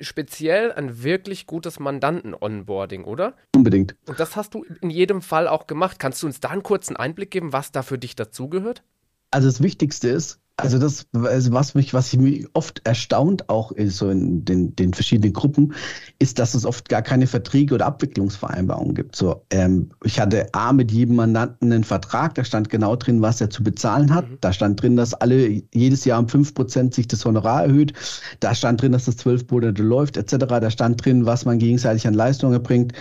speziell 0.00 0.72
ein 0.72 1.02
wirklich 1.02 1.46
gutes 1.46 1.80
Mandanten-Onboarding, 1.80 3.04
oder? 3.04 3.34
Unbedingt. 3.54 3.96
Und 4.06 4.20
das 4.20 4.36
hast 4.36 4.54
du 4.54 4.64
in 4.80 4.90
jedem 4.90 5.20
Fall 5.20 5.48
auch 5.48 5.66
gemacht. 5.66 5.98
Kannst 5.98 6.22
du 6.22 6.26
uns 6.26 6.38
da 6.40 6.50
einen 6.50 6.62
kurzen 6.62 6.96
Einblick 6.96 7.30
geben, 7.30 7.52
was 7.52 7.72
da 7.72 7.82
für 7.82 7.98
dich 7.98 8.14
dazugehört? 8.14 8.84
Also 9.30 9.48
das 9.48 9.62
Wichtigste 9.62 10.08
ist, 10.10 10.41
also 10.62 10.78
das, 10.78 11.06
was 11.12 11.74
mich, 11.74 11.92
was 11.92 12.14
mich 12.16 12.46
oft 12.52 12.80
erstaunt, 12.84 13.48
auch 13.48 13.72
so 13.86 14.10
in 14.10 14.44
den, 14.44 14.76
den 14.76 14.94
verschiedenen 14.94 15.32
Gruppen, 15.32 15.74
ist, 16.18 16.38
dass 16.38 16.54
es 16.54 16.64
oft 16.64 16.88
gar 16.88 17.02
keine 17.02 17.26
Verträge 17.26 17.74
oder 17.74 17.86
Abwicklungsvereinbarungen 17.86 18.94
gibt. 18.94 19.16
So, 19.16 19.44
ähm, 19.50 19.90
ich 20.04 20.20
hatte 20.20 20.46
A 20.54 20.72
mit 20.72 20.92
jedem 20.92 21.16
Mandanten 21.16 21.72
einen 21.72 21.84
Vertrag, 21.84 22.34
da 22.36 22.44
stand 22.44 22.70
genau 22.70 22.94
drin, 22.96 23.22
was 23.22 23.40
er 23.40 23.50
zu 23.50 23.64
bezahlen 23.64 24.14
hat. 24.14 24.30
Mhm. 24.30 24.38
Da 24.40 24.52
stand 24.52 24.80
drin, 24.80 24.96
dass 24.96 25.14
alle 25.14 25.62
jedes 25.74 26.04
Jahr 26.04 26.20
um 26.20 26.28
fünf 26.28 26.54
Prozent 26.54 26.94
sich 26.94 27.08
das 27.08 27.24
Honorar 27.24 27.64
erhöht. 27.64 27.92
Da 28.40 28.54
stand 28.54 28.80
drin, 28.80 28.92
dass 28.92 29.06
das 29.06 29.16
zwölf 29.16 29.44
Monate 29.50 29.82
läuft, 29.82 30.16
etc. 30.16 30.36
Da 30.46 30.70
stand 30.70 31.04
drin, 31.04 31.26
was 31.26 31.44
man 31.44 31.58
gegenseitig 31.58 32.06
an 32.06 32.14
Leistungen 32.14 32.54
erbringt 32.54 32.92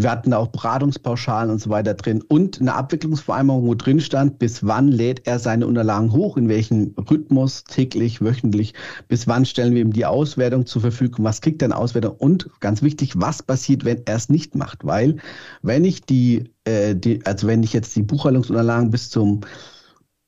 Wir 0.00 0.12
hatten 0.12 0.32
auch 0.32 0.46
Beratungspauschalen 0.46 1.50
und 1.50 1.60
so 1.60 1.70
weiter 1.70 1.94
drin 1.94 2.22
und 2.22 2.60
eine 2.60 2.74
Abwicklungsvereinbarung, 2.74 3.66
wo 3.66 3.74
drin 3.74 4.00
stand, 4.00 4.38
bis 4.38 4.64
wann 4.64 4.86
lädt 4.86 5.26
er 5.26 5.40
seine 5.40 5.66
Unterlagen 5.66 6.12
hoch, 6.12 6.36
in 6.36 6.48
welchem 6.48 6.94
Rhythmus, 7.10 7.64
täglich, 7.64 8.20
wöchentlich, 8.20 8.74
bis 9.08 9.26
wann 9.26 9.44
stellen 9.44 9.74
wir 9.74 9.82
ihm 9.82 9.92
die 9.92 10.06
Auswertung 10.06 10.66
zur 10.66 10.82
Verfügung, 10.82 11.24
was 11.24 11.40
kriegt 11.40 11.62
er 11.62 11.66
in 11.66 11.72
Auswertung 11.72 12.14
und 12.16 12.48
ganz 12.60 12.80
wichtig, 12.82 13.14
was 13.16 13.42
passiert, 13.42 13.84
wenn 13.84 14.02
er 14.04 14.14
es 14.14 14.28
nicht 14.28 14.54
macht. 14.54 14.86
Weil 14.86 15.16
wenn 15.62 15.84
ich 15.84 16.02
die, 16.02 16.44
äh, 16.62 16.94
die 16.94 17.26
also 17.26 17.48
wenn 17.48 17.64
ich 17.64 17.72
jetzt 17.72 17.96
die 17.96 18.02
Buchhaltungsunterlagen 18.02 18.92
bis 18.92 19.10
zum 19.10 19.40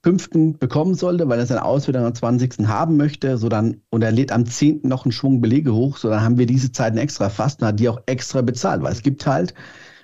fünften 0.02 0.58
bekommen 0.58 0.94
sollte, 0.94 1.28
weil 1.28 1.38
er 1.38 1.46
seine 1.46 1.64
Auswertung 1.64 2.04
am 2.04 2.14
20. 2.14 2.66
haben 2.66 2.96
möchte, 2.96 3.36
so 3.36 3.48
dann, 3.48 3.82
und 3.90 4.02
er 4.02 4.12
lädt 4.12 4.32
am 4.32 4.46
10. 4.46 4.80
noch 4.84 5.04
einen 5.04 5.12
Schwung 5.12 5.40
Belege 5.40 5.74
hoch, 5.74 5.98
so 5.98 6.08
dann 6.08 6.22
haben 6.22 6.38
wir 6.38 6.46
diese 6.46 6.72
Zeiten 6.72 6.98
extra 6.98 7.28
fast 7.28 7.60
und 7.60 7.68
hat 7.68 7.80
die 7.80 7.88
auch 7.88 8.00
extra 8.06 8.40
bezahlt, 8.40 8.82
weil 8.82 8.92
es 8.92 9.02
gibt 9.02 9.26
halt 9.26 9.54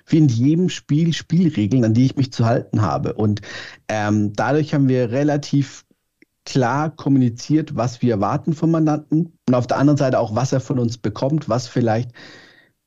wie 0.05 0.19
in 0.19 0.27
jedem 0.29 0.69
Spiel 0.69 1.13
Spielregeln, 1.13 1.83
an 1.83 1.93
die 1.93 2.05
ich 2.05 2.15
mich 2.15 2.31
zu 2.31 2.45
halten 2.45 2.81
habe. 2.81 3.13
Und 3.13 3.41
ähm, 3.89 4.31
dadurch 4.33 4.73
haben 4.73 4.87
wir 4.87 5.11
relativ 5.11 5.83
klar 6.45 6.89
kommuniziert, 6.91 7.75
was 7.75 8.01
wir 8.01 8.13
erwarten 8.13 8.53
vom 8.53 8.71
Mandanten 8.71 9.33
und 9.47 9.53
auf 9.53 9.67
der 9.67 9.77
anderen 9.77 9.97
Seite 9.97 10.19
auch, 10.19 10.33
was 10.33 10.53
er 10.53 10.61
von 10.61 10.79
uns 10.79 10.97
bekommt, 10.97 11.49
was 11.49 11.67
vielleicht 11.67 12.11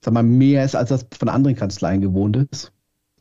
sag 0.03 0.15
mal, 0.15 0.23
mehr 0.23 0.65
ist, 0.65 0.75
als 0.75 0.89
das 0.89 1.07
von 1.17 1.29
anderen 1.29 1.57
Kanzleien 1.57 2.01
gewohnt 2.01 2.37
ist. 2.51 2.73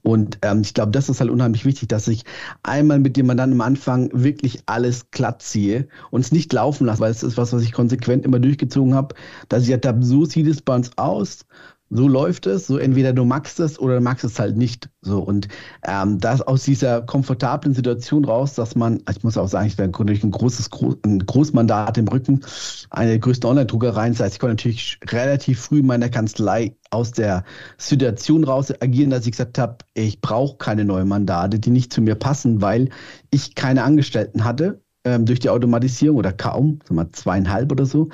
Und 0.10 0.40
ähm, 0.42 0.62
ich 0.62 0.74
glaube, 0.74 0.92
das 0.92 1.08
ist 1.08 1.20
halt 1.22 1.30
unheimlich 1.30 1.66
wichtig, 1.66 1.88
dass 1.90 2.08
ich 2.08 2.24
einmal 2.64 2.98
mit 3.00 3.16
dem 3.16 3.28
Mandanten 3.28 3.62
am 3.62 3.68
Anfang 3.68 4.10
wirklich 4.12 4.64
alles 4.66 5.12
glatt 5.12 5.44
ziehe 5.44 5.88
und 6.10 6.22
es 6.22 6.32
nicht 6.32 6.52
laufen 6.52 6.88
lasse, 6.88 7.00
weil 7.02 7.12
es 7.12 7.22
ist 7.22 7.38
was, 7.38 7.54
was 7.54 7.62
ich 7.62 7.72
konsequent 7.74 8.26
immer 8.26 8.40
durchgezogen 8.40 8.96
habe, 8.96 9.14
dass 9.50 9.64
ich 9.66 9.72
halt 9.72 9.86
habe, 9.86 10.04
so 10.04 10.26
sieht 10.26 10.48
es 10.48 10.64
bei 10.64 10.76
uns 10.76 10.98
aus 10.98 11.46
so 11.90 12.08
läuft 12.08 12.46
es, 12.46 12.68
so 12.68 12.78
entweder 12.78 13.14
du 13.14 13.26
magst 13.26 13.60
es 13.60 13.80
oder 13.80 13.96
du 13.96 14.02
magst 14.02 14.24
es 14.24 14.40
halt 14.40 14.58
nicht. 14.58 14.90
So 15.02 15.20
und 15.20 15.48
ähm, 15.84 16.20
das 16.20 16.42
aus 16.42 16.64
dieser 16.64 17.02
komfortablen 17.02 17.74
Situation 17.74 18.26
raus, 18.26 18.54
dass 18.54 18.76
man, 18.76 19.02
ich 19.10 19.24
muss 19.24 19.38
auch 19.38 19.48
sagen, 19.48 19.68
ich 19.68 19.76
bin 19.76 19.92
durch 19.92 20.24
ein 20.24 20.32
großes 20.32 20.70
ein 21.04 21.26
Großmandat 21.26 21.98
im 21.98 22.08
Rücken, 22.08 22.42
eine 22.90 23.12
der 23.12 23.20
größten 23.20 23.50
Online-Druckereien. 23.50 24.14
Das 24.14 24.22
heißt, 24.22 24.36
ich 24.36 24.40
konnte 24.40 24.54
natürlich 24.54 25.00
relativ 25.08 25.62
früh 25.62 25.80
in 25.80 25.88
meiner 25.88 26.10
Kanzlei 26.10 26.76
aus 26.92 27.12
der 27.12 27.44
Situation 27.78 28.44
raus 28.44 28.72
agieren, 28.82 29.10
dass 29.10 29.26
ich 29.26 29.32
gesagt 29.32 29.58
habe, 29.58 29.78
ich 29.94 30.22
brauche 30.22 30.58
keine 30.58 30.86
neuen 30.86 31.08
Mandate, 31.08 31.60
die 31.60 31.72
nicht 31.72 31.92
zu 31.92 32.02
mir 32.02 32.16
passen, 32.16 32.62
weil 32.62 32.90
ich 33.32 33.56
keine 33.56 33.84
Angestellten 33.84 34.44
hatte 34.44 34.82
ähm, 35.04 35.26
durch 35.26 35.40
die 35.40 35.50
Automatisierung 35.50 36.18
oder 36.18 36.34
kaum, 36.34 36.80
sagen 36.84 36.96
wir 36.96 37.12
zweieinhalb 37.12 37.72
oder 37.72 37.86
so. 37.86 38.10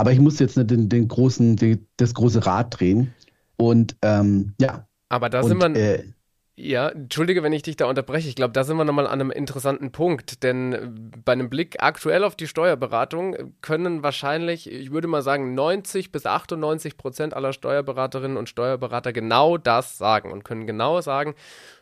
Aber 0.00 0.12
ich 0.12 0.18
muss 0.18 0.38
jetzt 0.38 0.56
nicht 0.56 0.70
den, 0.70 0.88
den 0.88 1.08
großen, 1.08 1.56
den, 1.56 1.86
das 1.98 2.14
große 2.14 2.46
Rad 2.46 2.80
drehen. 2.80 3.12
Und 3.58 3.96
ähm, 4.00 4.54
ja. 4.58 4.88
Aber 5.10 5.28
da 5.28 5.42
und, 5.42 5.48
sind 5.48 5.60
wir. 5.60 5.76
Äh, 5.76 6.04
ja, 6.56 6.88
entschuldige, 6.88 7.42
wenn 7.42 7.52
ich 7.52 7.62
dich 7.62 7.76
da 7.76 7.84
unterbreche. 7.84 8.26
Ich 8.26 8.34
glaube, 8.34 8.52
da 8.52 8.64
sind 8.64 8.78
wir 8.78 8.86
nochmal 8.86 9.06
an 9.06 9.20
einem 9.20 9.30
interessanten 9.30 9.92
Punkt. 9.92 10.42
Denn 10.42 11.12
bei 11.22 11.32
einem 11.32 11.50
Blick 11.50 11.82
aktuell 11.82 12.24
auf 12.24 12.34
die 12.34 12.46
Steuerberatung 12.46 13.54
können 13.60 14.02
wahrscheinlich, 14.02 14.70
ich 14.70 14.90
würde 14.90 15.06
mal 15.06 15.20
sagen, 15.20 15.54
90 15.54 16.12
bis 16.12 16.24
98 16.24 16.96
Prozent 16.96 17.34
aller 17.34 17.52
Steuerberaterinnen 17.52 18.38
und 18.38 18.48
Steuerberater 18.48 19.12
genau 19.12 19.58
das 19.58 19.98
sagen 19.98 20.32
und 20.32 20.44
können 20.44 20.66
genau 20.66 21.02
sagen, 21.02 21.34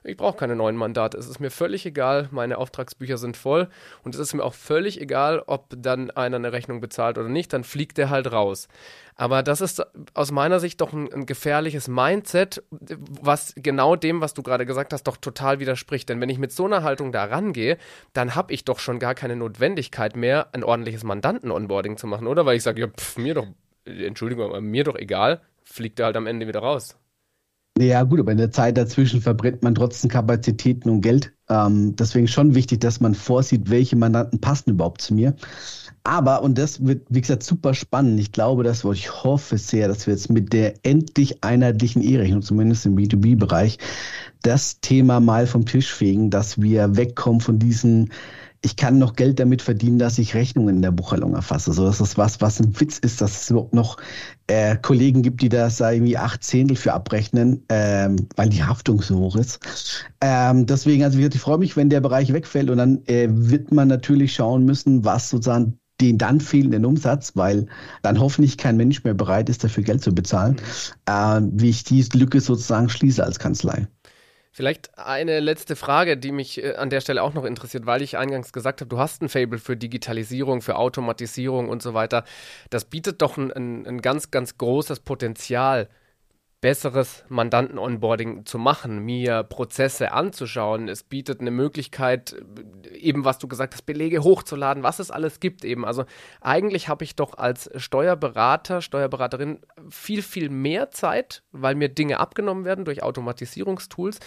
ich 0.04 0.16
brauche 0.16 0.36
keine 0.36 0.56
neuen 0.56 0.76
Mandate. 0.76 1.18
Es 1.18 1.28
ist 1.28 1.40
mir 1.40 1.50
völlig 1.50 1.84
egal, 1.84 2.28
meine 2.30 2.58
Auftragsbücher 2.58 3.18
sind 3.18 3.36
voll 3.36 3.68
und 4.04 4.14
es 4.14 4.20
ist 4.20 4.34
mir 4.34 4.44
auch 4.44 4.54
völlig 4.54 5.00
egal, 5.00 5.42
ob 5.46 5.66
dann 5.76 6.10
einer 6.10 6.36
eine 6.36 6.52
Rechnung 6.52 6.80
bezahlt 6.80 7.18
oder 7.18 7.28
nicht, 7.28 7.52
dann 7.52 7.64
fliegt 7.64 7.98
der 7.98 8.10
halt 8.10 8.32
raus. 8.32 8.68
Aber 9.14 9.42
das 9.42 9.60
ist 9.60 9.84
aus 10.14 10.30
meiner 10.30 10.60
Sicht 10.60 10.80
doch 10.80 10.92
ein, 10.92 11.12
ein, 11.12 11.26
gefährliches 11.26 11.88
Mindset, 11.88 12.62
was 12.70 13.52
genau 13.56 13.96
dem, 13.96 14.20
was 14.20 14.32
du 14.32 14.44
gerade 14.44 14.64
gesagt 14.64 14.92
hast, 14.92 15.02
doch 15.04 15.16
total 15.16 15.58
widerspricht. 15.58 16.08
Denn 16.08 16.20
wenn 16.20 16.28
ich 16.28 16.38
mit 16.38 16.52
so 16.52 16.66
einer 16.66 16.84
Haltung 16.84 17.10
da 17.10 17.24
rangehe, 17.24 17.78
dann 18.12 18.36
habe 18.36 18.52
ich 18.52 18.64
doch 18.64 18.78
schon 18.78 19.00
gar 19.00 19.16
keine 19.16 19.34
Notwendigkeit 19.34 20.14
mehr, 20.14 20.48
ein 20.52 20.62
ordentliches 20.62 21.02
Mandanten-Onboarding 21.02 21.96
zu 21.96 22.06
machen, 22.06 22.28
oder? 22.28 22.46
Weil 22.46 22.56
ich 22.56 22.62
sage, 22.62 22.80
ja, 22.80 22.86
pff, 22.86 23.18
mir 23.18 23.34
doch, 23.34 23.46
Entschuldigung, 23.84 24.64
mir 24.64 24.84
doch 24.84 24.94
egal, 24.94 25.40
fliegt 25.64 25.98
er 25.98 26.06
halt 26.06 26.16
am 26.16 26.28
Ende 26.28 26.46
wieder 26.46 26.60
raus. 26.60 26.96
Ja, 27.80 28.02
gut, 28.02 28.18
aber 28.18 28.32
in 28.32 28.38
der 28.38 28.50
Zeit 28.50 28.76
dazwischen 28.76 29.20
verbrennt 29.20 29.62
man 29.62 29.74
trotzdem 29.74 30.10
Kapazitäten 30.10 30.90
und 30.90 31.00
Geld. 31.00 31.32
Ähm, 31.48 31.94
deswegen 31.94 32.26
schon 32.26 32.54
wichtig, 32.56 32.80
dass 32.80 32.98
man 32.98 33.14
vorsieht, 33.14 33.70
welche 33.70 33.94
Mandanten 33.94 34.40
passen 34.40 34.70
überhaupt 34.70 35.00
zu 35.00 35.14
mir. 35.14 35.36
Aber, 36.02 36.42
und 36.42 36.58
das 36.58 36.84
wird, 36.84 37.06
wie 37.08 37.20
gesagt, 37.20 37.44
super 37.44 37.74
spannend. 37.74 38.18
Ich 38.18 38.32
glaube, 38.32 38.64
dass 38.64 38.84
wir, 38.84 38.90
ich 38.92 39.22
hoffe 39.22 39.58
sehr, 39.58 39.86
dass 39.86 40.06
wir 40.06 40.14
jetzt 40.14 40.28
mit 40.28 40.52
der 40.52 40.74
endlich 40.84 41.44
einheitlichen 41.44 42.02
E-Rechnung, 42.02 42.42
zumindest 42.42 42.84
im 42.86 42.96
B2B-Bereich, 42.96 43.78
das 44.42 44.80
Thema 44.80 45.20
mal 45.20 45.46
vom 45.46 45.64
Tisch 45.64 45.92
fegen, 45.92 46.30
dass 46.30 46.60
wir 46.60 46.96
wegkommen 46.96 47.40
von 47.40 47.60
diesen 47.60 48.10
ich 48.60 48.76
kann 48.76 48.98
noch 48.98 49.14
Geld 49.14 49.38
damit 49.38 49.62
verdienen, 49.62 49.98
dass 49.98 50.18
ich 50.18 50.34
Rechnungen 50.34 50.76
in 50.76 50.82
der 50.82 50.90
Buchhaltung 50.90 51.34
erfasse. 51.34 51.72
So, 51.72 51.84
das 51.84 52.00
ist 52.00 52.18
was, 52.18 52.40
was 52.40 52.60
ein 52.60 52.78
Witz 52.80 52.98
ist, 52.98 53.20
dass 53.20 53.42
es 53.42 53.50
überhaupt 53.50 53.74
noch 53.74 53.98
äh, 54.48 54.76
Kollegen 54.76 55.22
gibt, 55.22 55.42
die 55.42 55.48
da 55.48 55.68
irgendwie 55.68 56.18
acht 56.18 56.42
Zehntel 56.42 56.76
für 56.76 56.92
abrechnen, 56.92 57.64
ähm, 57.68 58.28
weil 58.36 58.48
die 58.48 58.64
Haftung 58.64 59.00
so 59.00 59.16
hoch 59.18 59.36
ist. 59.36 59.60
Ähm, 60.20 60.66
deswegen, 60.66 61.04
also 61.04 61.18
ich 61.18 61.38
freue 61.38 61.58
mich, 61.58 61.76
wenn 61.76 61.90
der 61.90 62.00
Bereich 62.00 62.32
wegfällt 62.32 62.70
und 62.70 62.78
dann 62.78 63.04
äh, 63.06 63.28
wird 63.30 63.72
man 63.72 63.88
natürlich 63.88 64.34
schauen 64.34 64.64
müssen, 64.64 65.04
was 65.04 65.30
sozusagen 65.30 65.78
den 66.00 66.18
dann 66.18 66.40
fehlenden 66.40 66.84
Umsatz, 66.84 67.32
weil 67.34 67.66
dann 68.02 68.20
hoffentlich 68.20 68.56
kein 68.56 68.76
Mensch 68.76 69.02
mehr 69.04 69.14
bereit 69.14 69.48
ist, 69.48 69.64
dafür 69.64 69.82
Geld 69.82 70.02
zu 70.02 70.14
bezahlen, 70.14 70.56
mhm. 71.08 71.12
äh, 71.12 71.60
wie 71.60 71.70
ich 71.70 71.84
diese 71.84 72.16
Lücke 72.16 72.40
sozusagen 72.40 72.88
schließe 72.88 73.22
als 73.22 73.38
Kanzlei. 73.38 73.88
Vielleicht 74.50 74.98
eine 74.98 75.40
letzte 75.40 75.76
Frage, 75.76 76.16
die 76.16 76.32
mich 76.32 76.62
äh, 76.62 76.74
an 76.74 76.90
der 76.90 77.00
Stelle 77.00 77.22
auch 77.22 77.34
noch 77.34 77.44
interessiert, 77.44 77.86
weil 77.86 78.02
ich 78.02 78.16
eingangs 78.16 78.52
gesagt 78.52 78.80
habe, 78.80 78.88
du 78.88 78.98
hast 78.98 79.22
ein 79.22 79.28
Fable 79.28 79.58
für 79.58 79.76
Digitalisierung, 79.76 80.62
für 80.62 80.76
Automatisierung 80.76 81.68
und 81.68 81.82
so 81.82 81.94
weiter. 81.94 82.24
Das 82.70 82.84
bietet 82.84 83.22
doch 83.22 83.36
ein, 83.36 83.52
ein, 83.52 83.86
ein 83.86 84.02
ganz, 84.02 84.30
ganz 84.30 84.58
großes 84.58 85.00
Potenzial 85.00 85.88
besseres 86.60 87.24
Mandanten-Onboarding 87.28 88.44
zu 88.44 88.58
machen, 88.58 88.98
mir 89.04 89.44
Prozesse 89.44 90.12
anzuschauen. 90.12 90.88
Es 90.88 91.04
bietet 91.04 91.40
eine 91.40 91.52
Möglichkeit, 91.52 92.34
eben 92.92 93.24
was 93.24 93.38
du 93.38 93.46
gesagt 93.46 93.74
hast, 93.74 93.86
Belege 93.86 94.24
hochzuladen, 94.24 94.82
was 94.82 94.98
es 94.98 95.10
alles 95.10 95.38
gibt 95.38 95.64
eben. 95.64 95.84
Also 95.84 96.04
eigentlich 96.40 96.88
habe 96.88 97.04
ich 97.04 97.14
doch 97.14 97.38
als 97.38 97.70
Steuerberater, 97.76 98.82
Steuerberaterin 98.82 99.60
viel, 99.88 100.22
viel 100.22 100.50
mehr 100.50 100.90
Zeit, 100.90 101.44
weil 101.52 101.76
mir 101.76 101.88
Dinge 101.88 102.18
abgenommen 102.18 102.64
werden 102.64 102.84
durch 102.84 103.02
Automatisierungstools. 103.02 104.18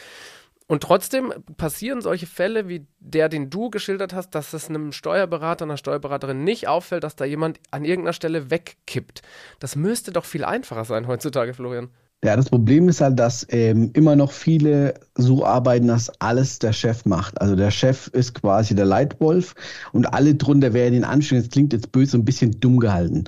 Und 0.68 0.84
trotzdem 0.84 1.34
passieren 1.58 2.00
solche 2.00 2.28
Fälle 2.28 2.70
wie 2.70 2.88
der, 3.00 3.28
den 3.28 3.50
du 3.50 3.70
geschildert 3.70 4.14
hast, 4.14 4.30
dass 4.36 4.54
es 4.54 4.70
einem 4.70 4.94
Steuerberater, 4.94 5.66
einer 5.66 5.76
Steuerberaterin 5.76 6.46
nicht 6.46 6.70
auffällt, 6.70 7.04
dass 7.04 7.18
da 7.18 7.26
jemand 7.26 7.60
an 7.72 7.84
irgendeiner 7.84 8.14
Stelle 8.14 8.50
wegkippt. 8.52 9.22
Das 9.60 9.76
müsste 9.76 10.14
doch 10.14 10.24
viel 10.24 10.46
einfacher 10.46 10.86
sein 10.86 11.08
heutzutage, 11.08 11.54
Florian. 11.54 11.90
Ja, 12.24 12.36
das 12.36 12.52
Problem 12.52 12.88
ist 12.88 13.02
halt, 13.02 13.18
dass 13.18 13.48
ähm, 13.50 13.90
immer 13.94 14.16
noch 14.16 14.32
viele 14.32 14.94
so 15.16 15.44
arbeiten, 15.44 15.88
dass 15.88 16.12
alles 16.22 16.60
der 16.60 16.72
Chef 16.72 17.04
macht. 17.06 17.42
Also 17.42 17.56
der 17.56 17.72
Chef 17.72 18.10
ist 18.10 18.36
quasi 18.36 18.76
der 18.76 18.86
Leitwolf 18.86 19.56
und 19.92 20.06
alle 20.06 20.36
drunter 20.36 20.72
werden 20.74 20.94
ihn 20.94 21.04
anstellen. 21.04 21.42
Das 21.42 21.50
klingt 21.50 21.74
jetzt 21.74 21.92
böse, 21.92 22.18
ein 22.18 22.26
bisschen 22.26 22.52
dumm 22.60 22.80
gehalten. 22.80 23.24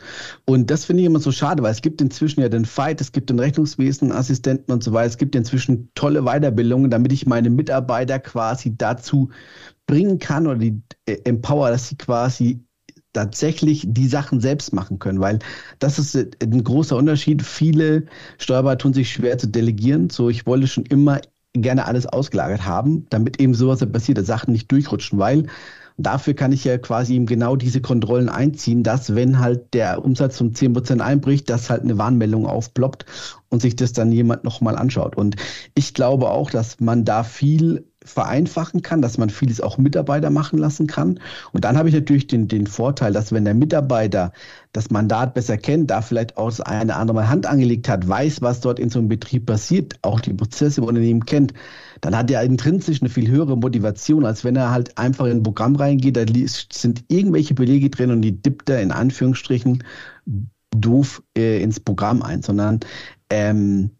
Und 0.45 0.69
das 0.69 0.85
finde 0.85 1.01
ich 1.01 1.07
immer 1.07 1.19
so 1.19 1.31
schade, 1.31 1.63
weil 1.63 1.71
es 1.71 1.81
gibt 1.81 2.01
inzwischen 2.01 2.41
ja 2.41 2.49
den 2.49 2.65
Fight, 2.65 3.01
es 3.01 3.11
gibt 3.11 3.31
den 3.31 3.39
Rechnungswesen, 3.39 4.11
Assistenten 4.11 4.71
und 4.71 4.83
so 4.83 4.93
weiter. 4.93 5.07
Es 5.07 5.17
gibt 5.17 5.35
inzwischen 5.35 5.89
tolle 5.95 6.21
Weiterbildungen, 6.21 6.91
damit 6.91 7.11
ich 7.13 7.25
meine 7.25 7.49
Mitarbeiter 7.49 8.19
quasi 8.19 8.77
dazu 8.77 9.29
bringen 9.87 10.19
kann 10.19 10.45
oder 10.45 10.59
die 10.59 10.83
äh, 11.07 11.17
empower, 11.23 11.71
dass 11.71 11.89
sie 11.89 11.97
quasi 11.97 12.63
tatsächlich 13.13 13.85
die 13.87 14.07
Sachen 14.07 14.41
selbst 14.41 14.73
machen 14.73 14.99
können, 14.99 15.19
weil 15.19 15.39
das 15.79 15.99
ist 15.99 16.15
ein 16.15 16.63
großer 16.63 16.97
Unterschied. 16.97 17.43
Viele 17.43 18.05
Steuerberater 18.37 18.79
tun 18.79 18.93
sich 18.93 19.11
schwer 19.11 19.37
zu 19.37 19.47
delegieren. 19.47 20.09
So, 20.09 20.29
ich 20.29 20.45
wollte 20.45 20.67
schon 20.67 20.85
immer 20.85 21.21
gerne 21.53 21.85
alles 21.85 22.07
ausgelagert 22.07 22.65
haben, 22.65 23.05
damit 23.09 23.39
eben 23.39 23.53
sowas 23.53 23.85
passiert, 23.91 24.17
dass 24.17 24.25
Sachen 24.25 24.51
nicht 24.51 24.71
durchrutschen, 24.71 25.19
weil 25.19 25.45
dafür 25.97 26.33
kann 26.33 26.51
ich 26.51 26.63
ja 26.63 26.77
quasi 26.77 27.15
eben 27.15 27.27
genau 27.27 27.55
diese 27.55 27.81
Kontrollen 27.81 28.29
einziehen, 28.29 28.83
dass 28.83 29.15
wenn 29.15 29.39
halt 29.39 29.73
der 29.73 30.03
Umsatz 30.03 30.41
um 30.41 30.49
10% 30.51 30.99
einbricht, 30.99 31.49
dass 31.49 31.69
halt 31.69 31.83
eine 31.83 31.97
Warnmeldung 31.97 32.47
aufploppt 32.47 33.05
und 33.49 33.61
sich 33.61 33.75
das 33.75 33.93
dann 33.93 34.11
jemand 34.11 34.43
nochmal 34.43 34.75
anschaut. 34.75 35.15
Und 35.15 35.35
ich 35.75 35.93
glaube 35.93 36.29
auch, 36.29 36.49
dass 36.49 36.79
man 36.79 37.05
da 37.05 37.23
viel 37.23 37.85
vereinfachen 38.05 38.81
kann, 38.81 39.01
dass 39.01 39.17
man 39.17 39.29
vieles 39.29 39.61
auch 39.61 39.77
Mitarbeiter 39.77 40.29
machen 40.29 40.59
lassen 40.59 40.87
kann. 40.87 41.19
Und 41.51 41.65
dann 41.65 41.77
habe 41.77 41.89
ich 41.89 41.95
natürlich 41.95 42.27
den, 42.27 42.47
den 42.47 42.67
Vorteil, 42.67 43.13
dass 43.13 43.31
wenn 43.31 43.45
der 43.45 43.53
Mitarbeiter 43.53 44.31
das 44.71 44.89
Mandat 44.89 45.33
besser 45.33 45.57
kennt, 45.57 45.91
da 45.91 46.01
vielleicht 46.01 46.37
auch 46.37 46.49
das 46.49 46.61
eine 46.61 46.95
andere 46.95 47.15
Mal 47.15 47.29
Hand 47.29 47.45
angelegt 47.45 47.87
hat, 47.87 48.07
weiß, 48.07 48.41
was 48.41 48.59
dort 48.59 48.79
in 48.79 48.89
so 48.89 48.99
einem 48.99 49.07
Betrieb 49.07 49.45
passiert, 49.45 49.95
auch 50.01 50.19
die 50.19 50.33
Prozesse 50.33 50.81
im 50.81 50.87
Unternehmen 50.87 51.25
kennt, 51.25 51.53
dann 52.01 52.17
hat 52.17 52.29
er 52.31 52.43
intrinsisch 52.43 53.01
eine 53.01 53.09
viel 53.09 53.29
höhere 53.29 53.55
Motivation, 53.55 54.25
als 54.25 54.43
wenn 54.43 54.55
er 54.55 54.71
halt 54.71 54.97
einfach 54.97 55.25
in 55.25 55.37
ein 55.37 55.43
Programm 55.43 55.75
reingeht, 55.75 56.17
da 56.17 56.25
sind 56.25 57.05
irgendwelche 57.07 57.53
Belege 57.53 57.89
drin 57.89 58.11
und 58.11 58.21
die 58.21 58.41
dippt 58.41 58.69
er 58.69 58.81
in 58.81 58.91
Anführungsstrichen 58.91 59.83
doof 60.71 61.21
äh, 61.37 61.61
ins 61.61 61.79
Programm 61.79 62.21
ein, 62.21 62.41
sondern 62.41 62.79
ähm, 63.29 63.91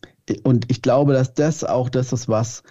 und 0.43 0.71
ich 0.71 0.81
glaube, 0.81 1.13
dass 1.13 1.33
das 1.33 1.63
auch 1.63 1.89
das 1.89 2.13
ist, 2.13 2.29
was 2.29 2.63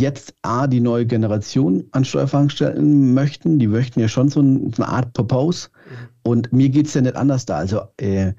jetzt 0.00 0.34
A, 0.42 0.66
die 0.66 0.80
neue 0.80 1.06
Generation 1.06 1.84
an 1.92 2.04
Steuerfachangestellten 2.04 3.14
möchten. 3.14 3.58
Die 3.58 3.66
möchten 3.66 4.00
ja 4.00 4.08
schon 4.08 4.28
so 4.28 4.40
eine 4.40 4.88
Art 4.88 5.12
Propose. 5.12 5.68
Mhm. 5.68 6.08
Und 6.22 6.52
mir 6.52 6.68
geht 6.68 6.86
es 6.86 6.94
ja 6.94 7.00
nicht 7.00 7.16
anders 7.16 7.46
da. 7.46 7.56
Also 7.56 7.82
äh, 7.98 8.32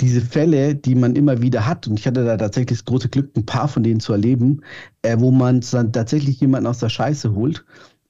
diese 0.00 0.20
Fälle, 0.20 0.74
die 0.74 0.94
man 0.94 1.16
immer 1.16 1.40
wieder 1.40 1.66
hat, 1.66 1.86
und 1.86 1.98
ich 1.98 2.06
hatte 2.06 2.24
da 2.24 2.36
tatsächlich 2.36 2.78
das 2.78 2.84
große 2.84 3.08
Glück, 3.08 3.36
ein 3.36 3.46
paar 3.46 3.68
von 3.68 3.82
denen 3.82 4.00
zu 4.00 4.12
erleben, 4.12 4.62
äh, 5.02 5.16
wo 5.18 5.30
man 5.30 5.60
dann 5.70 5.92
tatsächlich 5.92 6.40
jemanden 6.40 6.66
aus 6.66 6.78
der 6.78 6.88
Scheiße 6.88 7.34
holt 7.34 7.64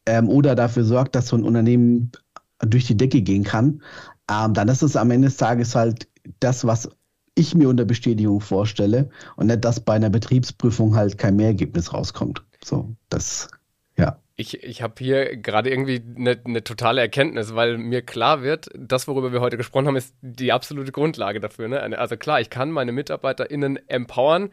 ähm, 0.06 0.28
oder 0.28 0.54
dafür 0.54 0.84
sorgt, 0.84 1.14
dass 1.14 1.28
so 1.28 1.36
ein 1.36 1.44
Unternehmen 1.44 2.12
durch 2.60 2.86
die 2.86 2.96
Decke 2.96 3.22
gehen 3.22 3.44
kann, 3.44 3.82
ähm, 4.30 4.54
dann 4.54 4.68
ist 4.68 4.82
es 4.82 4.96
am 4.96 5.10
Ende 5.10 5.28
des 5.28 5.36
Tages 5.36 5.74
halt 5.74 6.08
das, 6.40 6.64
was 6.64 6.88
ich 7.34 7.54
mir 7.54 7.68
unter 7.68 7.84
Bestätigung 7.84 8.40
vorstelle 8.40 9.10
und 9.36 9.48
nicht, 9.48 9.64
dass 9.64 9.80
bei 9.80 9.94
einer 9.94 10.10
Betriebsprüfung 10.10 10.94
halt 10.94 11.18
kein 11.18 11.36
Mehrergebnis 11.36 11.92
rauskommt. 11.92 12.44
So, 12.64 12.96
das, 13.10 13.48
ja. 13.96 14.18
Ich, 14.36 14.64
ich 14.64 14.82
habe 14.82 14.94
hier 14.98 15.36
gerade 15.36 15.70
irgendwie 15.70 16.02
eine 16.16 16.40
ne 16.44 16.64
totale 16.64 17.00
Erkenntnis, 17.00 17.54
weil 17.54 17.78
mir 17.78 18.02
klar 18.02 18.42
wird, 18.42 18.68
das, 18.74 19.06
worüber 19.06 19.32
wir 19.32 19.40
heute 19.40 19.56
gesprochen 19.56 19.86
haben, 19.86 19.96
ist 19.96 20.14
die 20.22 20.50
absolute 20.50 20.90
Grundlage 20.90 21.38
dafür. 21.40 21.68
Ne? 21.68 21.98
Also 21.98 22.16
klar, 22.16 22.40
ich 22.40 22.50
kann 22.50 22.70
meine 22.70 22.90
MitarbeiterInnen 22.90 23.88
empowern, 23.88 24.50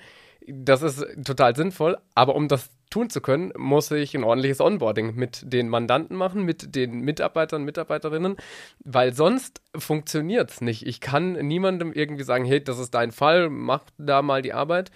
das 0.47 0.81
ist 0.81 1.05
total 1.25 1.55
sinnvoll, 1.55 1.97
aber 2.13 2.35
um 2.35 2.47
das 2.47 2.69
tun 2.89 3.09
zu 3.09 3.21
können, 3.21 3.53
muss 3.57 3.89
ich 3.89 4.13
ein 4.15 4.23
ordentliches 4.23 4.59
Onboarding 4.59 5.15
mit 5.15 5.41
den 5.45 5.69
Mandanten 5.69 6.17
machen, 6.17 6.43
mit 6.43 6.75
den 6.75 6.99
Mitarbeitern, 6.99 7.63
Mitarbeiterinnen, 7.63 8.35
weil 8.83 9.13
sonst 9.13 9.61
funktioniert 9.75 10.51
es 10.51 10.61
nicht. 10.61 10.85
Ich 10.85 10.99
kann 10.99 11.33
niemandem 11.33 11.93
irgendwie 11.93 12.23
sagen, 12.23 12.43
hey, 12.43 12.61
das 12.61 12.79
ist 12.79 12.93
dein 12.93 13.11
Fall, 13.11 13.49
mach 13.49 13.85
da 13.97 14.21
mal 14.21 14.41
die 14.41 14.53
Arbeit, 14.53 14.91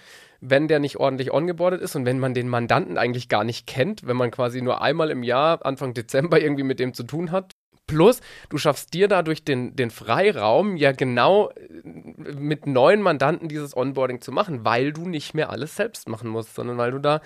wenn 0.50 0.68
der 0.68 0.78
nicht 0.78 0.96
ordentlich 0.96 1.32
ongeboardet 1.32 1.80
ist 1.80 1.96
und 1.96 2.04
wenn 2.04 2.18
man 2.18 2.34
den 2.34 2.48
Mandanten 2.48 2.98
eigentlich 2.98 3.28
gar 3.28 3.44
nicht 3.44 3.66
kennt, 3.66 4.06
wenn 4.06 4.16
man 4.16 4.30
quasi 4.30 4.62
nur 4.62 4.82
einmal 4.82 5.10
im 5.10 5.22
Jahr, 5.22 5.64
Anfang 5.64 5.94
Dezember 5.94 6.40
irgendwie 6.40 6.62
mit 6.62 6.80
dem 6.80 6.94
zu 6.94 7.02
tun 7.02 7.32
hat, 7.32 7.54
Plus, 7.88 8.20
du 8.48 8.58
schaffst 8.58 8.94
dir 8.94 9.06
dadurch 9.06 9.44
den, 9.44 9.76
den 9.76 9.90
Freiraum, 9.90 10.76
ja 10.76 10.90
genau 10.90 11.50
äh, 11.50 12.32
mit 12.32 12.66
neuen 12.66 13.00
Mandanten 13.00 13.48
dieses 13.48 13.76
Onboarding 13.76 14.20
zu 14.20 14.32
machen, 14.32 14.64
weil 14.64 14.92
du 14.92 15.08
nicht 15.08 15.34
mehr 15.34 15.50
alles 15.50 15.76
selbst 15.76 16.08
machen 16.08 16.28
musst, 16.28 16.56
sondern 16.56 16.78
weil 16.78 16.90
du 16.90 16.98
da 16.98 17.20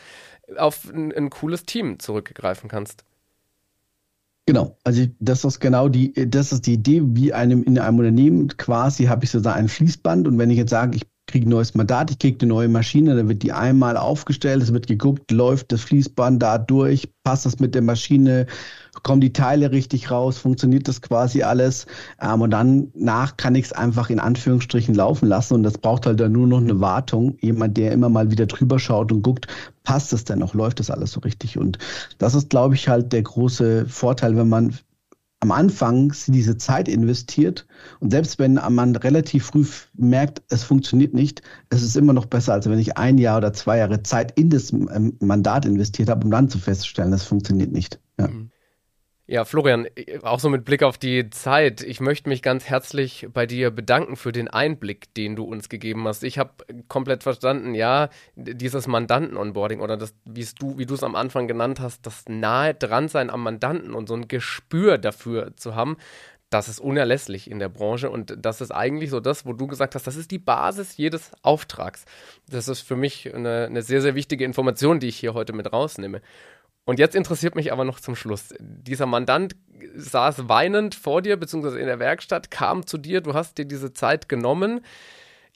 auf 0.59 0.85
ein, 0.93 1.13
ein 1.13 1.31
cooles 1.31 1.65
Team 1.65 1.99
zurückgreifen 1.99 2.69
kannst. 2.69 3.05
Genau, 4.45 4.77
also 4.85 5.07
das 5.19 5.45
ist 5.45 5.61
genau 5.61 5.89
die, 5.89 6.13
das 6.29 6.53
ist 6.53 6.67
die 6.67 6.75
Idee, 6.75 7.03
wie 7.05 7.33
einem 7.33 7.63
in 7.63 7.79
einem 7.79 7.99
Unternehmen 7.99 8.49
quasi 8.49 9.05
habe 9.05 9.25
ich 9.25 9.31
sozusagen 9.31 9.59
ein 9.59 9.69
Fließband 9.69 10.27
und 10.29 10.39
wenn 10.39 10.51
ich 10.51 10.59
jetzt 10.59 10.71
sage, 10.71 10.97
ich 10.97 11.07
kriege 11.31 11.47
ein 11.47 11.51
neues 11.51 11.75
Mandat, 11.75 12.11
ich 12.11 12.19
kriege 12.19 12.39
eine 12.41 12.49
neue 12.49 12.69
Maschine, 12.69 13.17
dann 13.17 13.29
wird 13.29 13.43
die 13.43 13.53
einmal 13.53 13.97
aufgestellt, 13.97 14.63
es 14.63 14.73
wird 14.73 14.87
geguckt, 14.87 15.31
läuft 15.31 15.73
das 15.73 15.83
Fließband 15.83 16.43
da 16.43 16.59
durch, 16.59 17.09
passt 17.25 17.47
das 17.47 17.61
mit 17.61 17.75
der 17.75 17.83
Maschine, 17.83 18.47
kommen 19.03 19.21
die 19.21 19.33
Teile 19.33 19.71
richtig 19.71 20.11
raus, 20.11 20.39
funktioniert 20.39 20.89
das 20.89 21.01
quasi 21.01 21.43
alles 21.43 21.87
ähm, 22.21 22.43
und 22.43 22.51
dann 22.51 22.89
nach 22.95 23.37
kann 23.37 23.55
ich 23.55 23.67
es 23.67 23.73
einfach 23.73 24.11
in 24.11 24.21
Anführungsstrichen 24.21 24.95
laufen 24.95 25.29
lassen 25.29 25.55
und 25.55 25.63
das 25.63 25.79
braucht 25.79 26.07
halt 26.07 26.21
dann 26.21 26.33
nur 26.33 26.47
noch 26.47 26.59
eine 26.59 26.81
Wartung, 26.81 27.37
jemand, 27.41 27.77
der 27.77 27.93
immer 27.93 28.09
mal 28.09 28.31
wieder 28.31 28.47
drüber 28.47 28.79
schaut 28.79 29.13
und 29.13 29.23
guckt, 29.23 29.47
passt 29.85 30.13
es 30.13 30.25
denn 30.25 30.41
noch, 30.41 30.55
läuft 30.55 30.81
das 30.81 30.91
alles 30.91 31.13
so 31.13 31.21
richtig? 31.21 31.59
Und 31.59 31.79
das 32.19 32.35
ist, 32.35 32.51
glaube 32.51 32.75
ich, 32.75 32.89
halt 32.89 33.13
der 33.13 33.23
große 33.23 33.87
Vorteil, 33.87 34.37
wenn 34.37 34.49
man 34.49 34.75
am 35.41 35.53
Anfang 35.53 36.13
diese 36.27 36.59
Zeit 36.59 36.87
investiert 36.87 37.67
und 38.01 38.11
selbst 38.11 38.39
wenn 38.39 38.55
man 38.55 38.95
relativ 38.95 39.47
früh 39.47 39.65
merkt, 39.95 40.43
es 40.51 40.63
funktioniert 40.63 41.15
nicht, 41.15 41.41
es 41.71 41.83
ist 41.83 41.97
immer 41.97 42.13
noch 42.13 42.27
besser, 42.27 42.53
als 42.53 42.69
wenn 42.69 42.79
ich 42.79 42.99
ein 42.99 43.17
Jahr 43.17 43.39
oder 43.39 43.53
zwei 43.55 43.79
Jahre 43.79 44.03
Zeit 44.03 44.39
in 44.39 44.51
das 44.51 44.71
Mandat 44.73 45.65
investiert 45.65 46.11
habe, 46.11 46.25
um 46.25 46.31
dann 46.31 46.51
zu 46.51 46.59
feststellen, 46.59 47.13
es 47.15 47.25
funktioniert 47.25 47.73
nicht. 47.73 47.99
Ja. 48.19 48.29
Ja, 49.31 49.45
Florian, 49.45 49.87
auch 50.23 50.41
so 50.41 50.49
mit 50.49 50.65
Blick 50.65 50.83
auf 50.83 50.99
die 50.99 51.31
Zeit, 51.31 51.83
ich 51.83 52.01
möchte 52.01 52.29
mich 52.29 52.43
ganz 52.43 52.65
herzlich 52.65 53.29
bei 53.33 53.47
dir 53.47 53.71
bedanken 53.71 54.17
für 54.17 54.33
den 54.33 54.49
Einblick, 54.49 55.15
den 55.15 55.37
du 55.37 55.45
uns 55.45 55.69
gegeben 55.69 56.09
hast. 56.09 56.25
Ich 56.25 56.37
habe 56.37 56.51
komplett 56.89 57.23
verstanden, 57.23 57.77
ja, 57.77 58.09
dieses 58.35 58.89
Mandanten-Onboarding 58.89 59.79
oder 59.79 59.97
das, 59.97 60.15
du, 60.25 60.79
wie 60.79 60.87
du 60.87 60.95
es 60.95 61.05
am 61.05 61.15
Anfang 61.15 61.47
genannt 61.47 61.79
hast, 61.79 62.09
das 62.09 62.25
nahe 62.27 62.75
dran 62.75 63.07
sein 63.07 63.31
am 63.31 63.45
Mandanten 63.45 63.95
und 63.95 64.09
so 64.09 64.15
ein 64.15 64.27
Gespür 64.27 64.99
dafür 64.99 65.57
zu 65.57 65.77
haben, 65.77 65.97
das 66.51 66.69
ist 66.69 66.81
unerlässlich 66.81 67.49
in 67.49 67.61
der 67.61 67.69
Branche 67.69 68.11
und 68.11 68.35
das 68.37 68.61
ist 68.61 68.73
eigentlich 68.73 69.11
so 69.11 69.21
das, 69.21 69.47
wo 69.47 69.53
du 69.53 69.69
gesagt 69.69 69.95
hast, 69.95 70.09
das 70.09 70.17
ist 70.17 70.33
die 70.33 70.41
Basis 70.41 70.97
jedes 70.97 71.31
Auftrags. 71.43 72.05
Das 72.49 72.67
ist 72.67 72.81
für 72.81 72.97
mich 72.97 73.33
eine, 73.33 73.67
eine 73.67 73.83
sehr, 73.83 74.03
sehr 74.03 74.17
wichtige 74.17 74.45
Information, 74.45 74.99
die 74.99 75.07
ich 75.07 75.17
hier 75.17 75.35
heute 75.35 75.53
mit 75.53 75.73
rausnehme. 75.73 76.21
Und 76.91 76.99
jetzt 76.99 77.15
interessiert 77.15 77.55
mich 77.55 77.73
aber 77.73 77.85
noch 77.85 78.01
zum 78.01 78.17
Schluss. 78.17 78.53
Dieser 78.59 79.07
Mandant 79.07 79.55
saß 79.95 80.49
weinend 80.49 80.97
vor 80.97 81.23
dir, 81.23 81.37
beziehungsweise 81.37 81.79
in 81.79 81.87
der 81.87 82.01
Werkstatt, 82.01 82.51
kam 82.51 82.85
zu 82.85 82.99
dir, 82.99 83.21
du 83.21 83.33
hast 83.33 83.59
dir 83.59 83.65
diese 83.65 83.93
Zeit 83.93 84.29
genommen. 84.29 84.81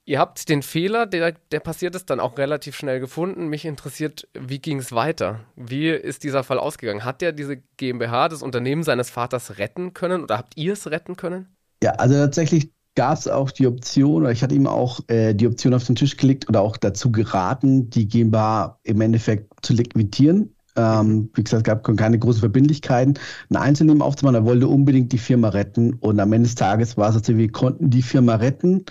Ihr 0.04 0.20
habt 0.20 0.48
den 0.48 0.62
Fehler, 0.62 1.06
der, 1.06 1.34
der 1.50 1.58
passiert 1.58 1.96
ist, 1.96 2.08
dann 2.08 2.20
auch 2.20 2.38
relativ 2.38 2.76
schnell 2.76 3.00
gefunden. 3.00 3.48
Mich 3.48 3.64
interessiert, 3.64 4.28
wie 4.32 4.60
ging 4.60 4.78
es 4.78 4.92
weiter? 4.92 5.40
Wie 5.56 5.88
ist 5.88 6.22
dieser 6.22 6.44
Fall 6.44 6.60
ausgegangen? 6.60 7.04
Hat 7.04 7.20
der 7.20 7.32
diese 7.32 7.56
GmbH, 7.78 8.28
das 8.28 8.40
Unternehmen 8.40 8.84
seines 8.84 9.10
Vaters 9.10 9.58
retten 9.58 9.92
können 9.92 10.22
oder 10.22 10.38
habt 10.38 10.56
ihr 10.56 10.74
es 10.74 10.88
retten 10.88 11.16
können? 11.16 11.48
Ja, 11.82 11.94
also 11.94 12.14
tatsächlich 12.14 12.70
gab 12.94 13.18
es 13.18 13.26
auch 13.26 13.50
die 13.50 13.66
Option, 13.66 14.22
oder 14.22 14.30
ich 14.30 14.44
hatte 14.44 14.54
ihm 14.54 14.68
auch 14.68 15.00
äh, 15.08 15.34
die 15.34 15.48
Option 15.48 15.74
auf 15.74 15.82
den 15.82 15.96
Tisch 15.96 16.16
gelegt 16.16 16.48
oder 16.48 16.60
auch 16.60 16.76
dazu 16.76 17.10
geraten, 17.10 17.90
die 17.90 18.06
GmbH 18.06 18.78
im 18.84 19.00
Endeffekt 19.00 19.52
zu 19.62 19.72
liquidieren. 19.72 20.53
Ähm, 20.76 21.30
wie 21.34 21.44
gesagt, 21.44 21.60
es 21.60 21.64
gab 21.64 21.96
keine 21.96 22.18
großen 22.18 22.40
Verbindlichkeiten, 22.40 23.14
ein 23.50 23.56
Einzelnehmen 23.56 24.02
aufzumachen. 24.02 24.36
Er 24.36 24.44
wollte 24.44 24.68
unbedingt 24.68 25.12
die 25.12 25.18
Firma 25.18 25.50
retten. 25.50 25.94
Und 25.94 26.20
am 26.20 26.32
Ende 26.32 26.48
des 26.48 26.56
Tages 26.56 26.96
war 26.96 27.14
es 27.14 27.26
so, 27.26 27.36
wir 27.36 27.52
konnten 27.52 27.90
die 27.90 28.02
Firma 28.02 28.36
retten. 28.36 28.84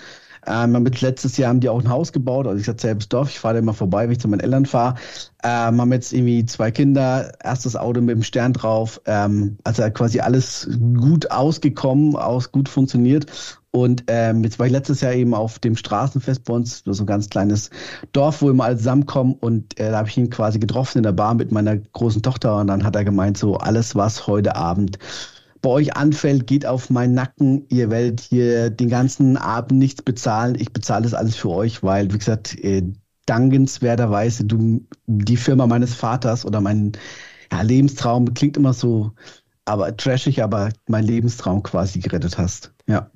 Ähm, 0.47 0.71
mit 0.83 1.01
letztes 1.01 1.37
Jahr 1.37 1.49
haben 1.49 1.59
die 1.59 1.69
auch 1.69 1.79
ein 1.79 1.89
Haus 1.89 2.11
gebaut. 2.11 2.47
Also 2.47 2.59
ich 2.59 2.67
hatte 2.67 2.81
selbst 2.81 3.11
Dorf. 3.13 3.29
Ich 3.29 3.39
fahre 3.39 3.55
da 3.55 3.59
immer 3.59 3.73
vorbei, 3.73 4.05
wenn 4.05 4.11
ich 4.11 4.19
zu 4.19 4.27
meinen 4.27 4.41
Eltern 4.41 4.65
fahre. 4.65 4.95
Ähm, 5.43 5.79
haben 5.81 5.91
jetzt 5.91 6.13
irgendwie 6.13 6.45
zwei 6.45 6.71
Kinder, 6.71 7.31
erstes 7.43 7.75
Auto 7.75 8.01
mit 8.01 8.15
dem 8.15 8.23
Stern 8.23 8.53
drauf. 8.53 9.01
Ähm, 9.05 9.57
also 9.63 9.83
quasi 9.91 10.19
alles 10.19 10.69
gut 10.99 11.31
ausgekommen, 11.31 12.15
aus 12.15 12.51
gut 12.51 12.69
funktioniert. 12.69 13.27
Und 13.75 14.03
ähm, 14.05 14.43
jetzt 14.43 14.59
war 14.59 14.67
ich 14.67 14.71
letztes 14.71 15.01
Jahr 15.01 15.13
eben 15.13 15.33
auf 15.33 15.57
dem 15.57 15.75
Straßenfest 15.75 16.43
bei 16.43 16.53
uns, 16.53 16.83
so 16.85 17.03
ein 17.03 17.07
ganz 17.07 17.29
kleines 17.29 17.71
Dorf, 18.11 18.43
wo 18.43 18.53
mal 18.53 18.65
alle 18.65 18.77
zusammenkommen. 18.77 19.33
Und 19.33 19.79
äh, 19.79 19.89
da 19.89 19.97
habe 19.97 20.09
ich 20.09 20.17
ihn 20.17 20.29
quasi 20.29 20.59
getroffen 20.59 20.99
in 20.99 21.03
der 21.03 21.11
Bar 21.11 21.33
mit 21.33 21.51
meiner 21.51 21.77
großen 21.77 22.21
Tochter. 22.21 22.57
Und 22.57 22.67
dann 22.67 22.83
hat 22.83 22.95
er 22.95 23.03
gemeint, 23.03 23.35
so 23.37 23.57
alles, 23.57 23.95
was 23.95 24.27
heute 24.27 24.55
Abend 24.55 24.99
bei 25.63 25.69
euch 25.69 25.95
anfällt, 25.95 26.45
geht 26.45 26.65
auf 26.65 26.89
meinen 26.91 27.15
Nacken. 27.15 27.65
Ihr 27.69 27.89
werdet 27.89 28.19
hier 28.19 28.69
den 28.69 28.89
ganzen 28.89 29.37
Abend 29.37 29.79
nichts 29.79 30.03
bezahlen. 30.03 30.55
Ich 30.59 30.73
bezahle 30.73 31.03
das 31.03 31.13
alles 31.13 31.35
für 31.35 31.49
euch, 31.49 31.81
weil, 31.81 32.13
wie 32.13 32.17
gesagt, 32.17 32.59
äh, 32.63 32.83
dankenswerterweise 33.25 34.43
du 34.43 34.85
die 35.07 35.37
Firma 35.37 35.65
meines 35.65 35.95
Vaters 35.95 36.45
oder 36.45 36.59
mein 36.59 36.91
ja, 37.51 37.61
Lebenstraum 37.61 38.33
klingt 38.33 38.57
immer 38.57 38.73
so, 38.73 39.13
aber 39.63 39.95
trashig, 39.95 40.43
aber 40.43 40.69
mein 40.87 41.05
Lebenstraum 41.05 41.63
quasi 41.63 41.99
gerettet 41.99 42.37
hast. 42.37 42.73
Ja 42.85 43.09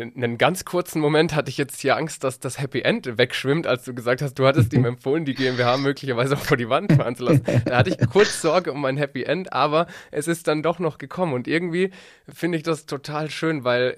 einen 0.00 0.38
ganz 0.38 0.64
kurzen 0.64 1.00
Moment 1.00 1.34
hatte 1.34 1.50
ich 1.50 1.58
jetzt 1.58 1.80
hier 1.80 1.96
Angst, 1.96 2.24
dass 2.24 2.40
das 2.40 2.58
Happy 2.58 2.80
End 2.80 3.18
wegschwimmt, 3.18 3.66
als 3.66 3.84
du 3.84 3.94
gesagt 3.94 4.22
hast, 4.22 4.34
du 4.34 4.46
hattest 4.46 4.72
ihm 4.72 4.84
empfohlen, 4.84 5.24
die 5.24 5.34
GmbH 5.34 5.76
möglicherweise 5.76 6.34
auch 6.34 6.40
vor 6.40 6.56
die 6.56 6.68
Wand 6.68 6.92
fahren 6.92 7.16
zu 7.16 7.24
lassen. 7.24 7.44
Da 7.64 7.78
hatte 7.78 7.90
ich 7.90 8.10
kurz 8.10 8.40
Sorge 8.40 8.72
um 8.72 8.80
mein 8.80 8.96
Happy 8.96 9.22
End, 9.22 9.52
aber 9.52 9.86
es 10.10 10.28
ist 10.28 10.48
dann 10.48 10.62
doch 10.62 10.78
noch 10.78 10.98
gekommen. 10.98 11.32
Und 11.32 11.48
irgendwie 11.48 11.90
finde 12.32 12.58
ich 12.58 12.64
das 12.64 12.86
total 12.86 13.30
schön, 13.30 13.64
weil 13.64 13.96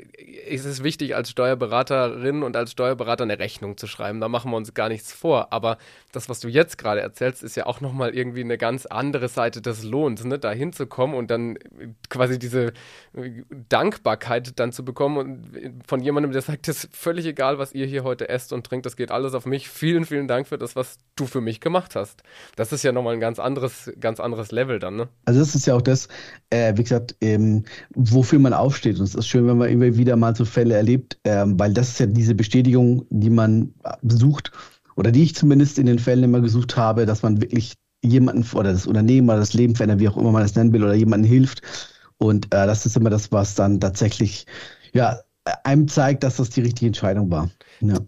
es 0.48 0.64
ist 0.64 0.82
wichtig, 0.82 1.16
als 1.16 1.30
Steuerberaterin 1.30 2.42
und 2.42 2.56
als 2.56 2.72
Steuerberater 2.72 3.24
eine 3.24 3.38
Rechnung 3.38 3.76
zu 3.76 3.86
schreiben. 3.86 4.20
Da 4.20 4.28
machen 4.28 4.50
wir 4.50 4.56
uns 4.56 4.74
gar 4.74 4.88
nichts 4.88 5.12
vor. 5.12 5.52
Aber 5.52 5.78
das, 6.12 6.28
was 6.28 6.40
du 6.40 6.48
jetzt 6.48 6.78
gerade 6.78 7.00
erzählst, 7.00 7.42
ist 7.42 7.56
ja 7.56 7.66
auch 7.66 7.80
nochmal 7.80 8.14
irgendwie 8.14 8.40
eine 8.40 8.58
ganz 8.58 8.86
andere 8.86 9.28
Seite 9.28 9.60
des 9.60 9.82
Lohns, 9.84 10.24
ne? 10.24 10.38
da 10.38 10.50
hinzukommen 10.50 11.16
und 11.16 11.30
dann 11.30 11.58
quasi 12.08 12.38
diese 12.38 12.72
Dankbarkeit 13.68 14.58
dann 14.58 14.72
zu 14.72 14.84
bekommen 14.84 15.16
und 15.16 15.85
von 15.86 16.00
jemandem, 16.00 16.32
der 16.32 16.42
sagt, 16.42 16.68
es 16.68 16.84
ist 16.84 16.96
völlig 16.96 17.26
egal, 17.26 17.58
was 17.58 17.72
ihr 17.72 17.86
hier 17.86 18.04
heute 18.04 18.28
esst 18.28 18.52
und 18.52 18.66
trinkt, 18.66 18.86
das 18.86 18.96
geht 18.96 19.10
alles 19.10 19.34
auf 19.34 19.46
mich. 19.46 19.68
Vielen, 19.68 20.04
vielen 20.04 20.28
Dank 20.28 20.46
für 20.48 20.58
das, 20.58 20.76
was 20.76 20.98
du 21.14 21.26
für 21.26 21.40
mich 21.40 21.60
gemacht 21.60 21.96
hast. 21.96 22.22
Das 22.56 22.72
ist 22.72 22.82
ja 22.82 22.92
nochmal 22.92 23.14
ein 23.14 23.20
ganz 23.20 23.38
anderes, 23.38 23.92
ganz 24.00 24.20
anderes 24.20 24.52
Level 24.52 24.78
dann, 24.78 24.96
ne? 24.96 25.08
Also 25.24 25.40
das 25.40 25.54
ist 25.54 25.66
ja 25.66 25.74
auch 25.74 25.82
das, 25.82 26.08
äh, 26.50 26.76
wie 26.76 26.82
gesagt, 26.82 27.16
ähm, 27.20 27.64
wofür 27.94 28.38
man 28.38 28.52
aufsteht. 28.52 28.98
Und 28.98 29.04
es 29.04 29.14
ist 29.14 29.28
schön, 29.28 29.46
wenn 29.46 29.58
man 29.58 29.68
immer 29.68 29.96
wieder 29.96 30.16
mal 30.16 30.34
so 30.34 30.44
Fälle 30.44 30.74
erlebt, 30.74 31.18
ähm, 31.24 31.58
weil 31.58 31.72
das 31.72 31.88
ist 31.90 32.00
ja 32.00 32.06
diese 32.06 32.34
Bestätigung, 32.34 33.06
die 33.10 33.30
man 33.30 33.74
sucht 34.02 34.52
oder 34.96 35.12
die 35.12 35.22
ich 35.22 35.34
zumindest 35.34 35.78
in 35.78 35.86
den 35.86 35.98
Fällen 35.98 36.24
immer 36.24 36.40
gesucht 36.40 36.76
habe, 36.76 37.06
dass 37.06 37.22
man 37.22 37.40
wirklich 37.40 37.74
jemanden 38.02 38.44
oder 38.56 38.72
das 38.72 38.86
Unternehmen 38.86 39.28
oder 39.28 39.38
das 39.38 39.54
Leben 39.54 39.74
verändert, 39.74 40.00
wie 40.00 40.08
auch 40.08 40.16
immer 40.16 40.32
man 40.32 40.42
das 40.42 40.54
nennen 40.54 40.72
will, 40.72 40.84
oder 40.84 40.94
jemanden 40.94 41.26
hilft. 41.26 41.62
Und 42.18 42.46
äh, 42.46 42.66
das 42.66 42.86
ist 42.86 42.96
immer 42.96 43.10
das, 43.10 43.30
was 43.32 43.54
dann 43.54 43.80
tatsächlich 43.80 44.46
ja 44.92 45.20
einem 45.64 45.88
zeigt, 45.88 46.22
dass 46.24 46.36
das 46.36 46.50
die 46.50 46.60
richtige 46.60 46.86
Entscheidung 46.86 47.30
war. 47.30 47.50
Ja. 47.80 47.98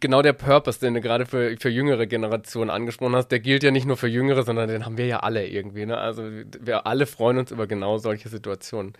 Genau 0.00 0.22
der 0.22 0.32
Purpose, 0.32 0.80
den 0.80 0.94
du 0.94 1.00
gerade 1.00 1.26
für, 1.26 1.56
für 1.58 1.68
jüngere 1.68 2.06
Generationen 2.06 2.70
angesprochen 2.70 3.16
hast, 3.16 3.28
der 3.28 3.40
gilt 3.40 3.62
ja 3.62 3.70
nicht 3.70 3.86
nur 3.86 3.96
für 3.96 4.08
Jüngere, 4.08 4.44
sondern 4.44 4.68
den 4.68 4.86
haben 4.86 4.96
wir 4.96 5.06
ja 5.06 5.20
alle 5.20 5.46
irgendwie. 5.46 5.86
Ne? 5.86 5.96
Also 5.98 6.22
wir 6.22 6.86
alle 6.86 7.06
freuen 7.06 7.38
uns 7.38 7.50
über 7.50 7.66
genau 7.66 7.98
solche 7.98 8.28
Situationen. 8.28 8.94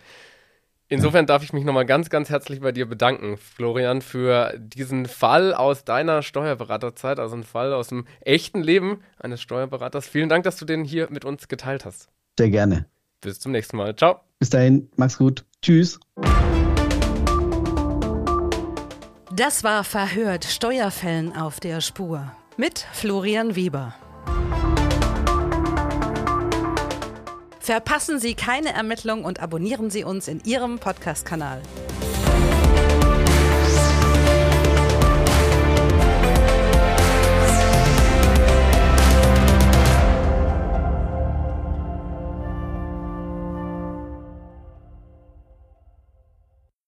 Insofern 0.91 1.25
darf 1.25 1.41
ich 1.41 1.53
mich 1.53 1.63
nochmal 1.63 1.85
ganz, 1.85 2.09
ganz 2.09 2.29
herzlich 2.29 2.59
bei 2.59 2.73
dir 2.73 2.85
bedanken, 2.85 3.37
Florian, 3.37 4.01
für 4.01 4.53
diesen 4.59 5.05
Fall 5.05 5.53
aus 5.53 5.85
deiner 5.85 6.21
Steuerberaterzeit, 6.21 7.17
also 7.17 7.37
ein 7.37 7.45
Fall 7.45 7.71
aus 7.73 7.87
dem 7.87 8.05
echten 8.19 8.61
Leben 8.61 8.99
eines 9.17 9.39
Steuerberaters. 9.41 10.05
Vielen 10.05 10.27
Dank, 10.27 10.43
dass 10.43 10.57
du 10.57 10.65
den 10.65 10.83
hier 10.83 11.07
mit 11.09 11.23
uns 11.23 11.47
geteilt 11.47 11.85
hast. 11.85 12.09
Sehr 12.37 12.49
gerne. 12.49 12.87
Bis 13.21 13.39
zum 13.39 13.53
nächsten 13.53 13.77
Mal. 13.77 13.95
Ciao. 13.95 14.19
Bis 14.39 14.49
dahin, 14.49 14.89
mach's 14.97 15.17
gut. 15.17 15.45
Tschüss. 15.61 15.97
Das 19.33 19.63
war 19.63 19.85
Verhört 19.85 20.43
Steuerfällen 20.43 21.37
auf 21.37 21.61
der 21.61 21.79
Spur 21.79 22.29
mit 22.57 22.85
Florian 22.91 23.55
Weber. 23.55 23.95
Verpassen 27.61 28.19
Sie 28.19 28.33
keine 28.33 28.73
Ermittlung 28.73 29.23
und 29.23 29.39
abonnieren 29.39 29.89
Sie 29.89 30.03
uns 30.03 30.27
in 30.27 30.41
Ihrem 30.43 30.79
Podcast-Kanal. 30.79 31.61